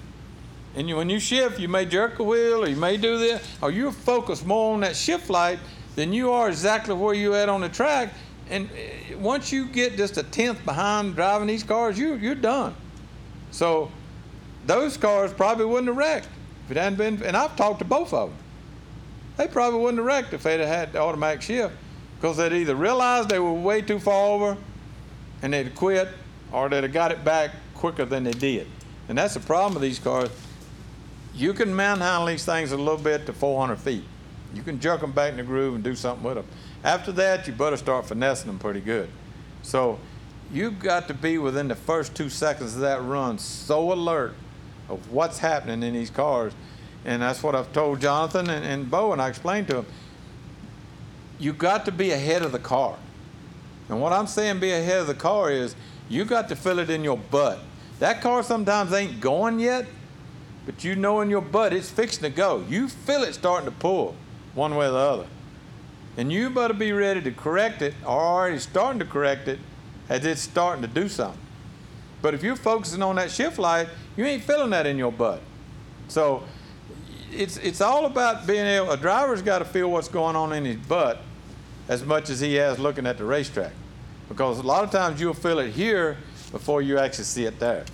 [0.75, 3.43] and you, when you shift, you may jerk a wheel or you may do this,
[3.61, 5.59] or you focus more on that shift light
[5.95, 8.13] than you are exactly where you're at on the track.
[8.49, 12.75] And uh, once you get just a tenth behind driving these cars, you you're done.
[13.49, 13.91] So
[14.67, 16.29] those cars probably wouldn't have wrecked
[16.65, 17.23] if it hadn't been.
[17.23, 18.37] And I've talked to both of them.
[19.37, 21.73] They probably wouldn't have wrecked if they'd have had the automatic shift
[22.19, 24.57] because they'd either realized they were way too far over
[25.41, 26.09] and they'd quit,
[26.51, 28.67] or they'd have got it back quicker than they did.
[29.09, 30.29] And that's the problem with these cars.
[31.33, 34.03] You can manhandle these things a little bit to 400 feet.
[34.53, 36.45] You can jerk them back in the groove and do something with them.
[36.83, 39.09] After that, you better start finessing them pretty good.
[39.61, 39.99] So
[40.51, 44.33] you've got to be within the first two seconds of that run so alert
[44.89, 46.53] of what's happening in these cars.
[47.05, 49.85] And that's what I've told Jonathan and, and Bo, and I explained to him.
[51.39, 52.97] You've got to be ahead of the car.
[53.89, 55.75] And what I'm saying be ahead of the car is
[56.09, 57.59] you got to feel it in your butt.
[57.99, 59.85] That car sometimes ain't going yet,
[60.65, 62.63] but you know in your butt it's fixing to go.
[62.69, 64.15] You feel it starting to pull
[64.53, 65.27] one way or the other.
[66.17, 69.59] And you better be ready to correct it or already starting to correct it
[70.09, 71.39] as it's starting to do something.
[72.21, 75.41] But if you're focusing on that shift light, you ain't feeling that in your butt.
[76.07, 76.43] So
[77.31, 80.65] it's it's all about being able a driver's got to feel what's going on in
[80.65, 81.19] his butt
[81.87, 83.71] as much as he has looking at the racetrack.
[84.29, 86.17] Because a lot of times you'll feel it here
[86.51, 87.85] before you actually see it there.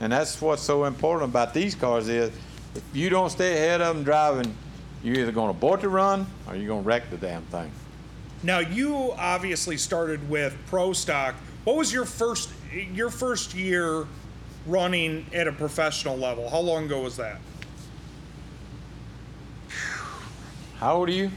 [0.00, 2.30] And that's what's so important about these cars is
[2.74, 4.54] if you don't stay ahead of them driving,
[5.02, 7.70] you're either going to abort the run or you're going to wreck the damn thing.
[8.42, 11.34] Now you obviously started with pro stock.
[11.64, 12.48] What was your first
[12.94, 14.06] your first year
[14.66, 16.48] running at a professional level?
[16.48, 17.38] How long ago was that?
[20.78, 21.30] How old are you?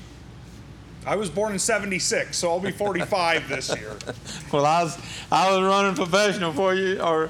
[1.06, 3.96] I was born in 76, so I'll be 45 this year.
[4.52, 4.98] Well, I was
[5.32, 7.30] I was running professional before you or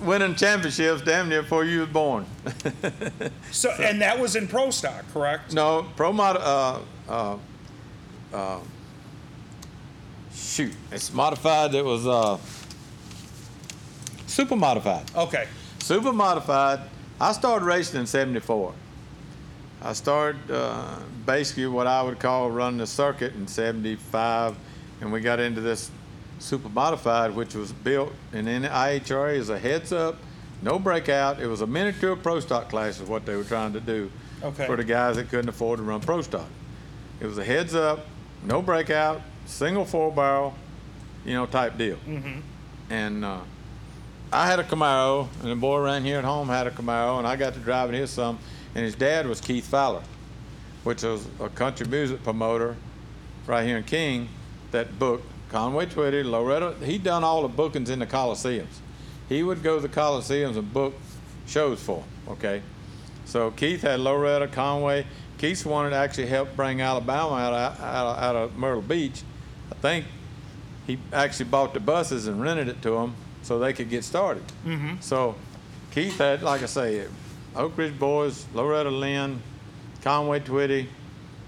[0.00, 2.26] winning championships damn near before you was born.
[3.52, 5.52] So, and that was in pro stock, correct?
[5.52, 6.78] no, pro mod uh,
[7.08, 7.36] uh,
[8.32, 8.60] uh,
[10.34, 11.74] shoot, it's modified.
[11.74, 12.38] It was uh,
[14.26, 15.04] super modified.
[15.14, 15.46] Okay.
[15.78, 16.80] Super modified.
[17.20, 18.74] I started racing in '74.
[19.82, 24.56] I started uh, basically what I would call running the circuit in '75,
[25.00, 25.90] and we got into this
[26.38, 30.16] super modified, which was built and in IHRA as a heads up,
[30.62, 31.40] no breakout.
[31.40, 34.10] It was a miniature pro stock class, is what they were trying to do
[34.42, 34.66] Okay.
[34.66, 36.46] for the guys that couldn't afford to run pro stock.
[37.20, 38.06] It was a heads up,
[38.44, 40.54] no breakout, single four barrel,
[41.24, 41.96] you know, type deal.
[42.06, 42.40] Mm-hmm.
[42.90, 43.40] And uh,
[44.30, 47.26] I had a Camaro, and the boy around here at home had a Camaro, and
[47.26, 48.38] I got to driving his some.
[48.76, 50.02] And his dad was Keith Fowler,
[50.84, 52.76] which was a country music promoter
[53.46, 54.28] right here in King
[54.70, 56.74] that booked Conway Twitty, Loretta.
[56.84, 58.80] He'd done all the bookings in the Coliseums.
[59.30, 60.92] He would go to the Coliseums and book
[61.46, 62.60] shows for 'em, okay?
[63.24, 65.06] So Keith had Loretta, Conway.
[65.38, 69.22] Keith wanted to actually help bring Alabama out of, out of, out of Myrtle Beach.
[69.72, 70.04] I think
[70.86, 74.44] he actually bought the buses and rented it to them so they could get started.
[74.66, 74.96] Mm-hmm.
[75.00, 75.34] So
[75.92, 77.06] Keith had, like I say,
[77.56, 79.42] Oak Ridge Boys, Loretta Lynn,
[80.02, 80.86] Conway Twitty.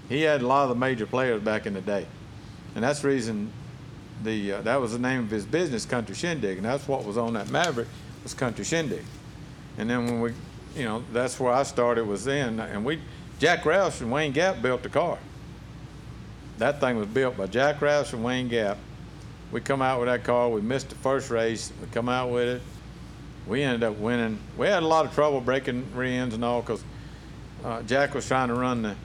[0.09, 2.07] He had a lot of the major players back in the day,
[2.75, 3.51] and that's the reason
[4.23, 7.17] the uh, that was the name of his business, Country Shindig, and that's what was
[7.17, 7.87] on that Maverick
[8.23, 9.03] was Country Shindig.
[9.77, 10.33] And then when we,
[10.75, 12.99] you know, that's where I started was then, and we,
[13.37, 15.19] Jack Roush and Wayne Gapp built the car.
[16.57, 18.77] That thing was built by Jack Roush and Wayne Gapp.
[19.51, 20.49] We come out with that car.
[20.49, 21.71] We missed the first race.
[21.81, 22.61] We come out with it.
[23.49, 24.37] We ended up winning.
[24.57, 26.83] We had a lot of trouble breaking rear ends and all because
[27.65, 28.95] uh, Jack was trying to run the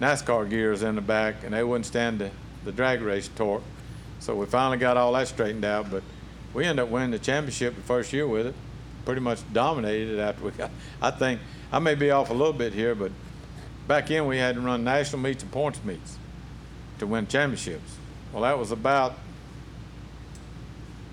[0.00, 2.32] NASCAR gears in the back, and they wouldn't stand the,
[2.64, 3.62] the drag race torque.
[4.18, 6.02] So we finally got all that straightened out, but
[6.52, 8.56] we ended up winning the championship the first year with it.
[9.04, 10.72] Pretty much dominated it after we got.
[11.00, 11.40] I think
[11.70, 13.12] I may be off a little bit here, but
[13.86, 16.18] back in we had to run national meets and points meets
[16.98, 17.96] to win championships.
[18.32, 19.14] Well, that was about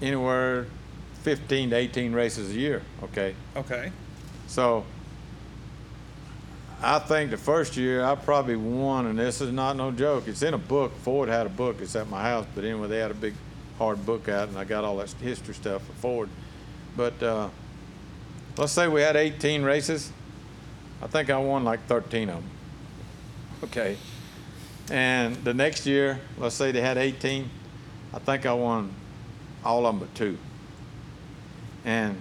[0.02, 0.66] anywhere
[1.24, 2.82] 15 to 18 races a year.
[3.04, 3.92] Okay, Okay.
[4.48, 4.86] so
[6.82, 10.28] I think the first year I probably won, and this is not no joke.
[10.28, 10.96] It's in a book.
[11.00, 11.82] Ford had a book.
[11.82, 13.34] It's at my house, but anyway, they had a big
[13.78, 16.30] hard book out, and I got all that history stuff for Ford.
[16.96, 17.50] But uh,
[18.58, 20.12] let's say we had 18 races.
[21.02, 22.50] I think I won like 13 of them.
[23.66, 23.98] Okay.
[24.90, 27.50] And the next year, let's say they had 18.
[28.14, 28.94] I think I won
[29.66, 30.38] all of them but two.
[31.86, 32.18] And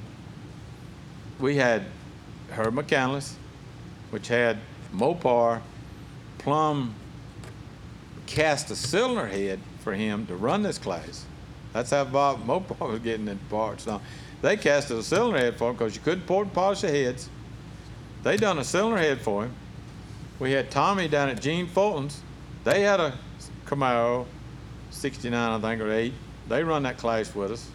[1.38, 1.84] we had
[2.50, 3.34] Herb McCandless,
[4.10, 4.58] which had
[4.94, 5.60] Mopar
[6.38, 6.94] plumb
[8.26, 11.24] cast a cylinder head for him to run this class.
[11.72, 13.86] That's how Bob Mopar was getting in parts.
[13.86, 14.00] Now,
[14.42, 17.28] they cast a cylinder head for him because you couldn't port and polish the heads.
[18.22, 19.54] They done a cylinder head for him.
[20.38, 22.20] We had Tommy down at Gene Fulton's.
[22.64, 23.14] They had a
[23.66, 24.26] Camaro,
[24.90, 26.12] 69, I think, or 8.
[26.48, 27.68] They run that class with us.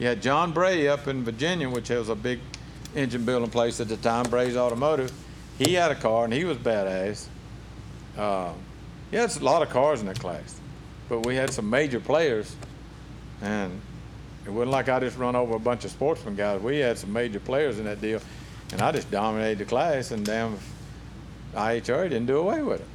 [0.00, 2.40] You had John Bray up in Virginia, which was a big
[2.96, 5.12] engine building place at the time, Bray's Automotive.
[5.58, 7.26] He had a car and he was badass.
[8.16, 8.54] Uh,
[9.10, 10.58] he had a lot of cars in that class,
[11.10, 12.56] but we had some major players,
[13.42, 13.78] and
[14.46, 16.62] it wasn't like I just run over a bunch of sportsman guys.
[16.62, 18.22] We had some major players in that deal,
[18.72, 20.58] and I just dominated the class, and damn,
[21.54, 22.86] IHR didn't do away with it.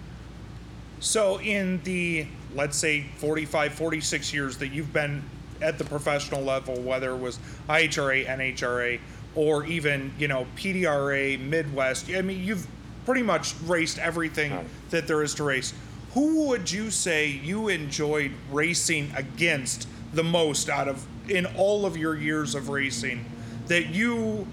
[1.01, 2.25] So, in the,
[2.55, 5.21] let's say, 45, 46 years that you've been
[5.61, 7.39] at the professional level, whether it was
[7.69, 8.99] IHRA, NHRA,
[9.35, 12.67] or even, you know, PDRA, Midwest, I mean, you've
[13.05, 14.51] pretty much raced everything
[14.89, 15.73] that there is to race.
[16.13, 21.97] Who would you say you enjoyed racing against the most out of, in all of
[21.97, 23.25] your years of racing,
[23.67, 24.47] that you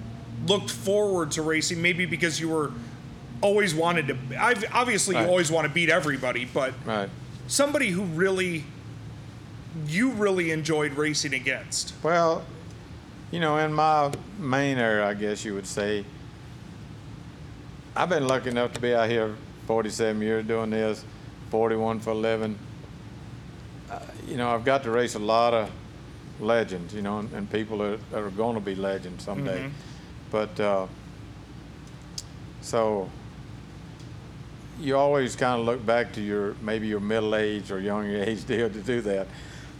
[0.46, 2.72] looked forward to racing, maybe because you were
[3.40, 7.08] always wanted to, I've, obviously you always want to beat everybody, but Right.
[7.46, 8.64] somebody who really
[9.86, 11.94] you really enjoyed racing against.
[12.02, 12.44] Well,
[13.30, 16.04] you know, in my main area, I guess you would say,
[17.96, 19.34] I've been lucky enough to be out here
[19.66, 21.04] 47 years doing this,
[21.50, 22.58] 41 for 11.
[23.90, 25.70] Uh, you know, I've got to race a lot of
[26.40, 29.70] legends, you know, and, and people that, that are going to be legends someday.
[30.30, 30.86] But uh,
[32.62, 33.10] so
[34.80, 38.44] you always kind of look back to your maybe your middle age or younger age
[38.46, 39.26] deal to do that,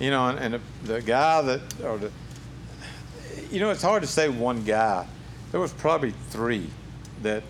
[0.02, 0.28] you know.
[0.28, 2.10] And, and the, the guy that or the
[3.50, 5.06] you know it's hard to say one guy.
[5.52, 6.68] There was probably three
[7.22, 7.42] that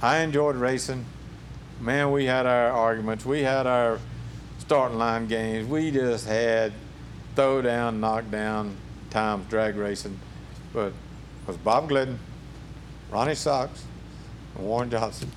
[0.00, 1.04] I enjoyed racing.
[1.80, 3.24] Man, we had our arguments.
[3.24, 3.98] We had our
[4.58, 5.66] starting line games.
[5.66, 6.72] We just had
[7.34, 8.76] throw down, knock down
[9.08, 10.18] times drag racing.
[10.72, 10.94] But it
[11.46, 12.18] was Bob Glidden,
[13.10, 13.84] Ronnie Sox,
[14.54, 15.30] and Warren Johnson.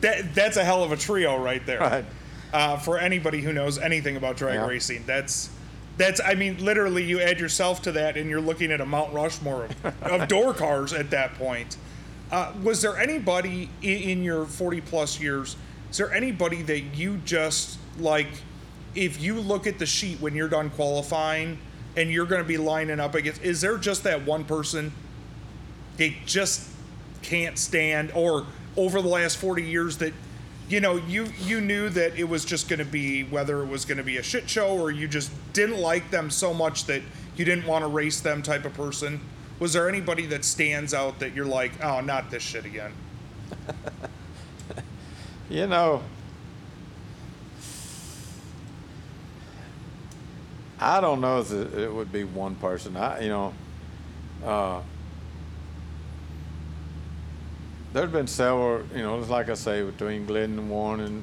[0.00, 1.80] That that's a hell of a trio right there.
[1.80, 2.04] Right.
[2.52, 4.66] Uh, for anybody who knows anything about drag Yeah.
[4.66, 5.50] racing, that's
[5.98, 9.12] that's I mean literally you add yourself to that and you're looking at a Mount
[9.12, 11.76] Rushmore of, of door cars at that point.
[12.30, 15.56] Uh, was there anybody in, in your 40 plus years?
[15.90, 18.28] Is there anybody that you just like?
[18.94, 21.58] If you look at the sheet when you're done qualifying
[21.96, 24.92] and you're going to be lining up against, is there just that one person
[25.98, 26.68] they just
[27.22, 30.12] can't stand or over the last 40 years that
[30.68, 33.84] you know you you knew that it was just going to be whether it was
[33.84, 37.02] going to be a shit show or you just didn't like them so much that
[37.36, 39.20] you didn't want to race them type of person
[39.58, 42.92] was there anybody that stands out that you're like oh not this shit again
[45.48, 46.02] You know,
[50.80, 52.96] I don't know if it, would be one person.
[52.96, 53.54] I, you know,
[54.44, 54.82] uh,
[57.92, 61.22] there's been several, you know, just like I say, between Glidden and Warren and,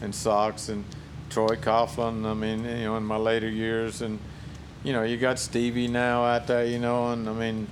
[0.00, 0.84] and Sox and
[1.30, 2.24] Troy Coughlin.
[2.24, 4.18] I mean, you know, in my later years, and
[4.82, 7.66] you know, you got Stevie now out there, you know, and I mean,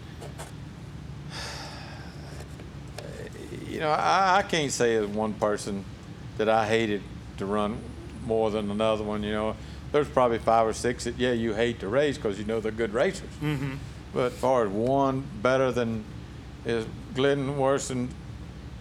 [3.68, 5.84] you know, I, I can't say there's one person
[6.38, 7.02] that I hated
[7.38, 7.78] to run
[8.24, 9.22] more than another one.
[9.22, 9.56] You know,
[9.92, 12.72] there's probably five or six that yeah you hate to race because you know they're
[12.72, 13.28] good racers.
[13.40, 13.74] Mm-hmm.
[14.12, 16.04] But as far as one better than
[16.64, 18.08] is Glidden worse than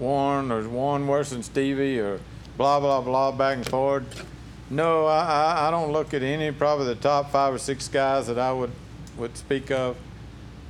[0.02, 2.20] Warren there's one worse than Stevie or
[2.58, 4.26] blah blah blah back and forth.
[4.70, 8.28] No, I, I, I don't look at any probably the top five or six guys
[8.28, 8.72] that I would
[9.18, 9.96] would speak of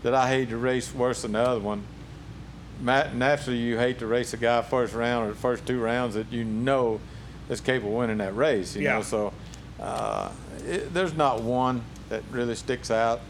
[0.03, 1.83] that I hate to race worse than the other one.
[2.81, 6.15] Matt, naturally, you hate to race a guy first round or the first two rounds
[6.15, 6.99] that you know
[7.47, 8.75] is capable of winning that race.
[8.75, 8.95] You Yeah.
[8.95, 9.33] know, so
[9.79, 10.31] uh,
[10.67, 13.21] it, there's not one that really sticks out.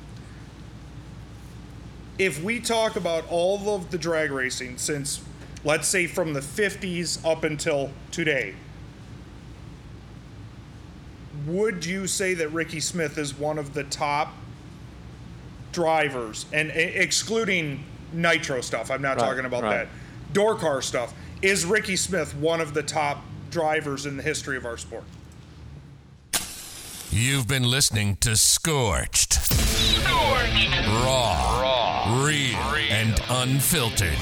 [2.17, 5.21] if we talk about all of the drag racing since
[5.63, 8.55] let's say from the 50s up until today.
[11.45, 14.33] Would you say that Ricky Smith is one of the top
[15.71, 16.45] drivers?
[16.53, 17.83] And excluding
[18.13, 19.85] nitro stuff I'm not Right, talking about right.
[19.85, 20.33] that.
[20.33, 21.13] Door car stuff.
[21.41, 25.03] Is Ricky Smith one of the top drivers in the history of our sport?
[27.11, 29.39] You've been listening to Scorched.
[30.07, 32.23] Raw, Raw.
[32.25, 32.55] Real,
[32.89, 34.17] and unfiltered.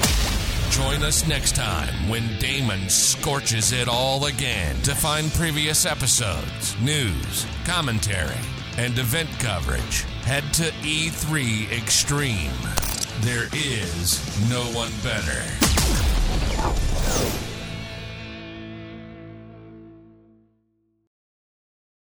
[0.70, 7.44] Join us next time when Damon scorches it all again to find previous episodes, news,
[7.64, 8.38] commentary,
[8.78, 10.02] and event coverage.
[10.22, 12.52] Head to E3 Extreme.
[13.22, 15.42] There is no one better.